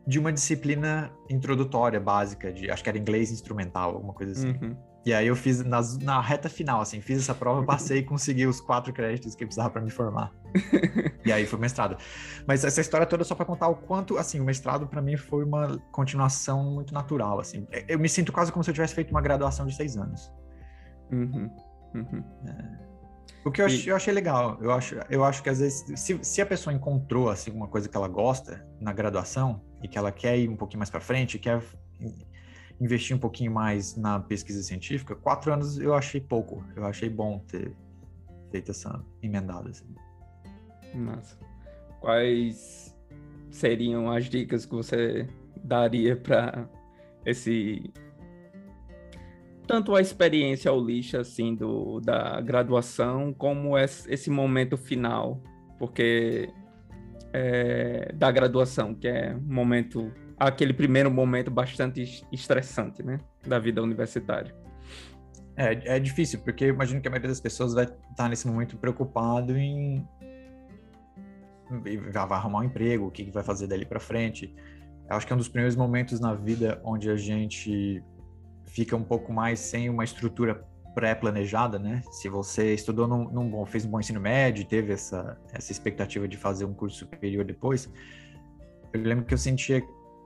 de 0.07 0.19
uma 0.19 0.31
disciplina 0.31 1.11
introdutória 1.29 1.99
básica, 1.99 2.53
de 2.53 2.69
acho 2.69 2.83
que 2.83 2.89
era 2.89 2.97
inglês 2.97 3.31
instrumental, 3.31 3.95
alguma 3.95 4.13
coisa 4.13 4.33
assim. 4.33 4.51
Uhum. 4.51 4.75
E 5.05 5.13
aí 5.13 5.27
eu 5.27 5.35
fiz 5.35 5.63
nas, 5.63 5.97
na 5.99 6.19
reta 6.19 6.49
final, 6.49 6.81
assim, 6.81 6.99
fiz 6.99 7.19
essa 7.19 7.33
prova, 7.33 7.63
passei 7.65 7.99
e 7.99 8.03
consegui 8.03 8.47
os 8.47 8.59
quatro 8.59 8.91
créditos 8.91 9.35
que 9.35 9.43
eu 9.43 9.47
precisava 9.47 9.69
para 9.69 9.81
me 9.81 9.91
formar. 9.91 10.31
e 11.23 11.31
aí 11.31 11.45
foi 11.45 11.59
o 11.59 11.61
mestrado. 11.61 11.97
Mas 12.47 12.63
essa 12.63 12.81
história 12.81 13.05
toda 13.05 13.21
é 13.21 13.25
só 13.25 13.35
para 13.35 13.45
contar 13.45 13.67
o 13.67 13.75
quanto, 13.75 14.17
assim, 14.17 14.39
o 14.39 14.43
mestrado 14.43 14.87
para 14.87 15.01
mim 15.01 15.15
foi 15.15 15.43
uma 15.43 15.77
continuação 15.91 16.71
muito 16.71 16.93
natural, 16.93 17.39
assim. 17.39 17.67
É, 17.71 17.85
eu 17.87 17.99
me 17.99 18.09
sinto 18.09 18.31
quase 18.31 18.51
como 18.51 18.63
se 18.63 18.69
eu 18.71 18.73
tivesse 18.73 18.95
feito 18.95 19.11
uma 19.11 19.21
graduação 19.21 19.67
de 19.67 19.75
seis 19.75 19.95
anos. 19.95 20.31
Uhum. 21.11 21.49
Uhum. 21.93 22.23
É. 22.47 22.85
O 23.45 23.51
que 23.51 23.61
eu, 23.61 23.67
e... 23.67 23.87
eu 23.87 23.95
achei 23.95 24.11
legal, 24.11 24.57
eu 24.59 24.71
acho, 24.71 24.95
eu 25.07 25.23
acho 25.23 25.43
que 25.43 25.49
às 25.49 25.59
vezes, 25.59 25.85
se, 25.99 26.19
se 26.23 26.41
a 26.41 26.45
pessoa 26.47 26.73
encontrou, 26.73 27.29
assim, 27.29 27.51
uma 27.51 27.67
coisa 27.67 27.87
que 27.87 27.95
ela 27.95 28.07
gosta 28.07 28.67
na 28.81 28.91
graduação 28.91 29.61
e 29.85 29.87
que 29.87 29.99
ela 29.99 30.11
quer 30.11 30.37
ir 30.37 30.49
um 30.49 30.55
pouquinho 30.55 30.79
mais 30.79 30.89
para 30.89 30.99
frente, 30.99 31.37
quer 31.37 31.61
investir 32.81 33.15
um 33.15 33.19
pouquinho 33.19 33.51
mais 33.51 33.95
na 33.95 34.19
pesquisa 34.19 34.63
científica, 34.63 35.15
quatro 35.15 35.53
anos 35.53 35.77
eu 35.77 35.93
achei 35.93 36.19
pouco. 36.19 36.65
Eu 36.75 36.83
achei 36.85 37.07
bom 37.07 37.37
ter 37.47 37.71
feito 38.49 38.71
essa 38.71 38.99
emendada. 39.21 39.69
Assim. 39.69 39.85
Quais 42.01 42.97
seriam 43.51 44.11
as 44.11 44.25
dicas 44.25 44.65
que 44.65 44.73
você 44.73 45.27
daria 45.63 46.15
para 46.15 46.67
esse 47.25 47.93
tanto 49.67 49.95
a 49.95 50.01
experiência 50.01 50.69
ao 50.69 50.83
lixo 50.83 51.17
assim 51.17 51.55
do 51.55 51.99
da 51.99 52.39
graduação 52.39 53.33
como 53.33 53.75
esse 53.77 54.29
momento 54.29 54.77
final 54.77 55.41
porque 55.79 56.49
é, 57.37 58.13
da 58.13 58.31
graduação 58.31 58.95
que 58.95 59.09
é 59.09 59.35
um 59.35 59.53
momento 59.53 60.09
aquele 60.37 60.73
primeiro 60.73 61.11
momento 61.11 61.51
bastante 61.51 62.25
estressante, 62.31 63.03
né, 63.03 63.19
da 63.45 63.59
vida 63.59 63.81
universitária. 63.81 64.55
É, 65.57 65.95
é 65.95 65.99
difícil, 65.99 66.39
porque 66.39 66.67
imagino 66.67 67.01
que 67.01 67.07
a 67.07 67.11
maioria 67.11 67.29
das 67.29 67.39
pessoas 67.39 67.73
vai 67.73 67.85
estar 67.85 68.29
nesse 68.29 68.47
momento 68.47 68.77
preocupado 68.77 69.57
em 69.57 70.05
vai 72.11 72.37
arrumar 72.37 72.59
um 72.59 72.63
emprego, 72.63 73.07
o 73.07 73.11
que 73.11 73.31
vai 73.31 73.43
fazer 73.43 73.67
dali 73.67 73.85
para 73.85 73.99
frente. 73.99 74.53
Eu 75.09 75.15
acho 75.15 75.25
que 75.25 75.33
é 75.33 75.35
um 75.35 75.39
dos 75.39 75.49
primeiros 75.49 75.75
momentos 75.75 76.19
na 76.19 76.33
vida 76.33 76.79
onde 76.83 77.09
a 77.09 77.15
gente 77.17 78.03
fica 78.65 78.95
um 78.95 79.03
pouco 79.03 79.33
mais 79.33 79.59
sem 79.59 79.89
uma 79.89 80.03
estrutura 80.03 80.63
pré-planejada, 80.95 81.77
né? 81.77 82.01
Se 82.09 82.29
você 82.29 82.73
estudou 82.73 83.07
num, 83.07 83.29
num, 83.29 83.49
bom, 83.49 83.65
fez 83.65 83.85
um 83.85 83.89
bom 83.89 83.99
ensino 83.99 84.19
médio, 84.19 84.65
teve 84.65 84.93
essa 84.93 85.37
essa 85.53 85.71
expectativa 85.71 86.27
de 86.27 86.37
fazer 86.37 86.65
um 86.65 86.73
curso 86.73 86.99
superior 86.99 87.43
depois, 87.43 87.91
eu 88.93 89.01
lembro 89.01 89.25
que 89.25 89.33
eu 89.33 89.37
sentia 89.37 89.83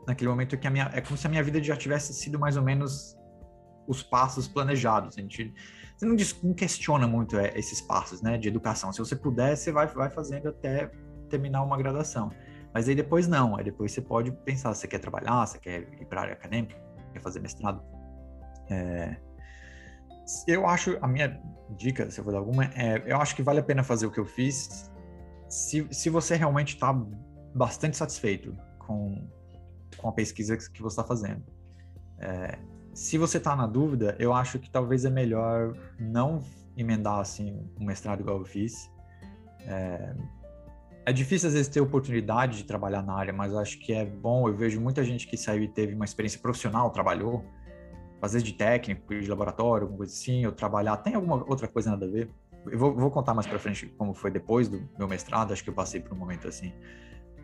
naquele 0.07 0.29
momento 0.29 0.57
que 0.57 0.67
a 0.67 0.69
minha 0.69 0.89
é 0.93 1.01
como 1.01 1.17
se 1.17 1.25
a 1.25 1.29
minha 1.29 1.43
vida 1.43 1.61
já 1.61 1.75
tivesse 1.75 2.13
sido 2.13 2.39
mais 2.39 2.55
ou 2.55 2.63
menos 2.63 3.17
os 3.87 4.03
passos 4.03 4.47
planejados. 4.47 5.17
A 5.17 5.21
gente 5.21 5.53
você 5.97 6.05
não, 6.05 6.15
não 6.43 6.53
questiona 6.53 7.07
muito 7.07 7.37
é, 7.37 7.51
esses 7.57 7.81
passos, 7.81 8.21
né, 8.21 8.37
de 8.37 8.47
educação. 8.47 8.93
Se 8.93 8.99
você 8.99 9.15
puder, 9.15 9.57
você 9.57 9.71
vai 9.71 9.87
vai 9.87 10.09
fazendo 10.09 10.49
até 10.49 10.91
terminar 11.29 11.63
uma 11.63 11.77
graduação. 11.77 12.31
Mas 12.73 12.87
aí 12.87 12.95
depois 12.95 13.27
não, 13.27 13.57
aí 13.57 13.63
depois 13.63 13.91
você 13.91 14.01
pode 14.01 14.31
pensar, 14.31 14.73
você 14.73 14.87
quer 14.87 14.99
trabalhar, 14.99 15.45
você 15.45 15.57
quer 15.57 15.81
ir 15.99 16.05
para 16.05 16.21
a 16.21 16.23
área 16.23 16.33
acadêmica, 16.33 16.75
quer 17.11 17.21
fazer 17.21 17.39
mestrado. 17.39 17.81
É, 18.69 19.17
eu 20.47 20.67
acho, 20.67 20.97
a 21.01 21.07
minha 21.07 21.41
dica, 21.77 22.09
se 22.09 22.19
eu 22.19 22.23
vou 22.23 22.33
dar 22.33 22.39
alguma, 22.39 22.65
é, 22.65 23.03
eu 23.05 23.17
acho 23.17 23.35
que 23.35 23.41
vale 23.41 23.59
a 23.59 23.63
pena 23.63 23.83
fazer 23.83 24.05
o 24.05 24.11
que 24.11 24.19
eu 24.19 24.25
fiz 24.25 24.89
se, 25.47 25.87
se 25.91 26.09
você 26.09 26.35
realmente 26.35 26.75
está 26.75 26.93
bastante 27.53 27.97
satisfeito 27.97 28.55
com, 28.77 29.27
com 29.97 30.07
a 30.07 30.11
pesquisa 30.11 30.55
que 30.57 30.81
você 30.81 30.93
está 30.93 31.03
fazendo. 31.03 31.43
É, 32.19 32.59
se 32.93 33.17
você 33.17 33.37
está 33.37 33.55
na 33.55 33.65
dúvida, 33.65 34.15
eu 34.19 34.33
acho 34.33 34.59
que 34.59 34.69
talvez 34.69 35.05
é 35.05 35.09
melhor 35.09 35.75
não 35.99 36.43
emendar 36.77 37.19
assim 37.19 37.67
um 37.79 37.85
mestrado 37.85 38.21
igual 38.21 38.37
eu 38.37 38.45
fiz. 38.45 38.89
É, 39.61 40.15
é 41.05 41.13
difícil 41.13 41.47
às 41.47 41.53
vezes 41.53 41.67
ter 41.67 41.81
oportunidade 41.81 42.57
de 42.57 42.63
trabalhar 42.65 43.01
na 43.01 43.13
área, 43.13 43.33
mas 43.33 43.53
acho 43.55 43.79
que 43.79 43.93
é 43.93 44.05
bom. 44.05 44.47
Eu 44.47 44.55
vejo 44.55 44.79
muita 44.79 45.03
gente 45.03 45.27
que 45.27 45.37
saiu 45.37 45.63
e 45.63 45.67
teve 45.67 45.95
uma 45.95 46.05
experiência 46.05 46.39
profissional, 46.39 46.91
trabalhou, 46.91 47.43
às 48.21 48.33
vezes 48.33 48.45
de 48.45 48.53
técnico, 48.53 49.13
de 49.13 49.27
laboratório, 49.27 49.83
alguma 49.83 49.99
coisa 49.99 50.13
assim, 50.13 50.45
ou 50.45 50.51
trabalhar. 50.51 50.97
Tem 50.97 51.15
alguma 51.15 51.35
outra 51.35 51.67
coisa 51.67 51.91
nada 51.91 52.05
a 52.05 52.09
ver? 52.09 52.29
Eu 52.65 52.77
vou, 52.77 52.93
vou 52.93 53.09
contar 53.09 53.33
mais 53.33 53.47
para 53.47 53.57
frente 53.57 53.87
como 53.97 54.13
foi 54.13 54.29
depois 54.29 54.67
do 54.67 54.87
meu 54.97 55.07
mestrado. 55.07 55.53
Acho 55.53 55.63
que 55.63 55.69
eu 55.69 55.73
passei 55.73 56.01
por 56.01 56.13
um 56.13 56.17
momento 56.17 56.47
assim, 56.47 56.73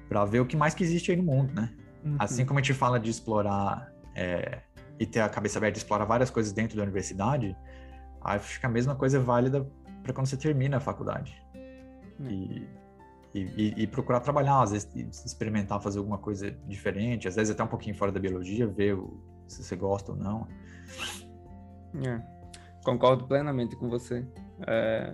para 0.09 0.25
ver 0.25 0.41
o 0.41 0.45
que 0.45 0.57
mais 0.57 0.73
que 0.73 0.83
existe 0.83 1.11
aí 1.11 1.17
no 1.17 1.23
mundo, 1.23 1.53
né? 1.53 1.73
Uhum. 2.03 2.17
Assim 2.19 2.45
como 2.45 2.59
a 2.59 2.61
gente 2.61 2.73
fala 2.73 2.99
de 2.99 3.09
explorar 3.09 3.91
é, 4.13 4.61
e 4.99 5.05
ter 5.05 5.21
a 5.21 5.29
cabeça 5.29 5.57
aberta 5.57 5.77
e 5.77 5.81
explorar 5.81 6.05
várias 6.05 6.29
coisas 6.29 6.51
dentro 6.51 6.77
da 6.77 6.83
universidade, 6.83 7.55
acho 8.21 8.59
que 8.59 8.65
a 8.65 8.69
mesma 8.69 8.95
coisa 8.95 9.17
é 9.17 9.19
válida 9.19 9.67
para 10.03 10.13
quando 10.13 10.27
você 10.27 10.37
termina 10.37 10.77
a 10.77 10.79
faculdade. 10.79 11.41
Uhum. 12.19 12.27
E, 12.29 12.67
e, 13.33 13.83
e, 13.83 13.87
procurar 13.87 14.21
trabalhar, 14.21 14.61
às 14.61 14.71
vezes 14.71 15.25
experimentar 15.25 15.81
fazer 15.81 15.99
alguma 15.99 16.17
coisa 16.17 16.51
diferente, 16.65 17.27
às 17.27 17.35
vezes 17.35 17.51
até 17.51 17.61
um 17.61 17.67
pouquinho 17.67 17.93
fora 17.93 18.09
da 18.09 18.19
biologia, 18.19 18.65
ver 18.65 18.95
o, 18.95 19.19
se 19.47 19.63
você 19.63 19.75
gosta 19.75 20.11
ou 20.11 20.17
não. 20.17 20.47
É, 22.05 22.21
concordo 22.83 23.25
plenamente 23.25 23.75
com 23.75 23.89
você. 23.89 24.25
É, 24.67 25.13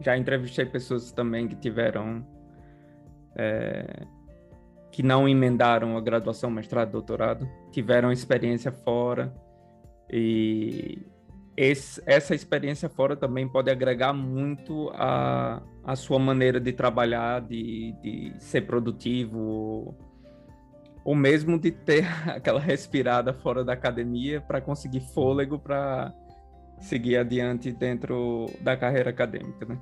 já 0.00 0.16
entrevistei 0.16 0.64
pessoas 0.64 1.12
também 1.12 1.48
que 1.48 1.56
tiveram 1.56 2.26
é, 3.36 4.06
que 4.90 5.02
não 5.02 5.28
emendaram 5.28 5.96
a 5.96 6.00
graduação, 6.00 6.50
mestrado, 6.50 6.92
doutorado, 6.92 7.48
tiveram 7.70 8.10
experiência 8.10 8.72
fora 8.72 9.32
e 10.10 11.06
esse, 11.56 12.02
essa 12.06 12.34
experiência 12.34 12.88
fora 12.88 13.14
também 13.14 13.46
pode 13.48 13.70
agregar 13.70 14.12
muito 14.12 14.90
a, 14.94 15.62
a 15.84 15.94
sua 15.94 16.18
maneira 16.18 16.58
de 16.58 16.72
trabalhar, 16.72 17.40
de, 17.42 17.92
de 18.02 18.32
ser 18.38 18.62
produtivo, 18.62 19.94
ou 21.04 21.14
mesmo 21.14 21.58
de 21.58 21.70
ter 21.70 22.06
aquela 22.28 22.60
respirada 22.60 23.32
fora 23.32 23.64
da 23.64 23.72
academia 23.72 24.40
para 24.40 24.60
conseguir 24.60 25.00
fôlego 25.00 25.58
para 25.58 26.12
seguir 26.78 27.16
adiante 27.16 27.72
dentro 27.72 28.46
da 28.60 28.76
carreira 28.76 29.10
acadêmica, 29.10 29.66
né? 29.66 29.78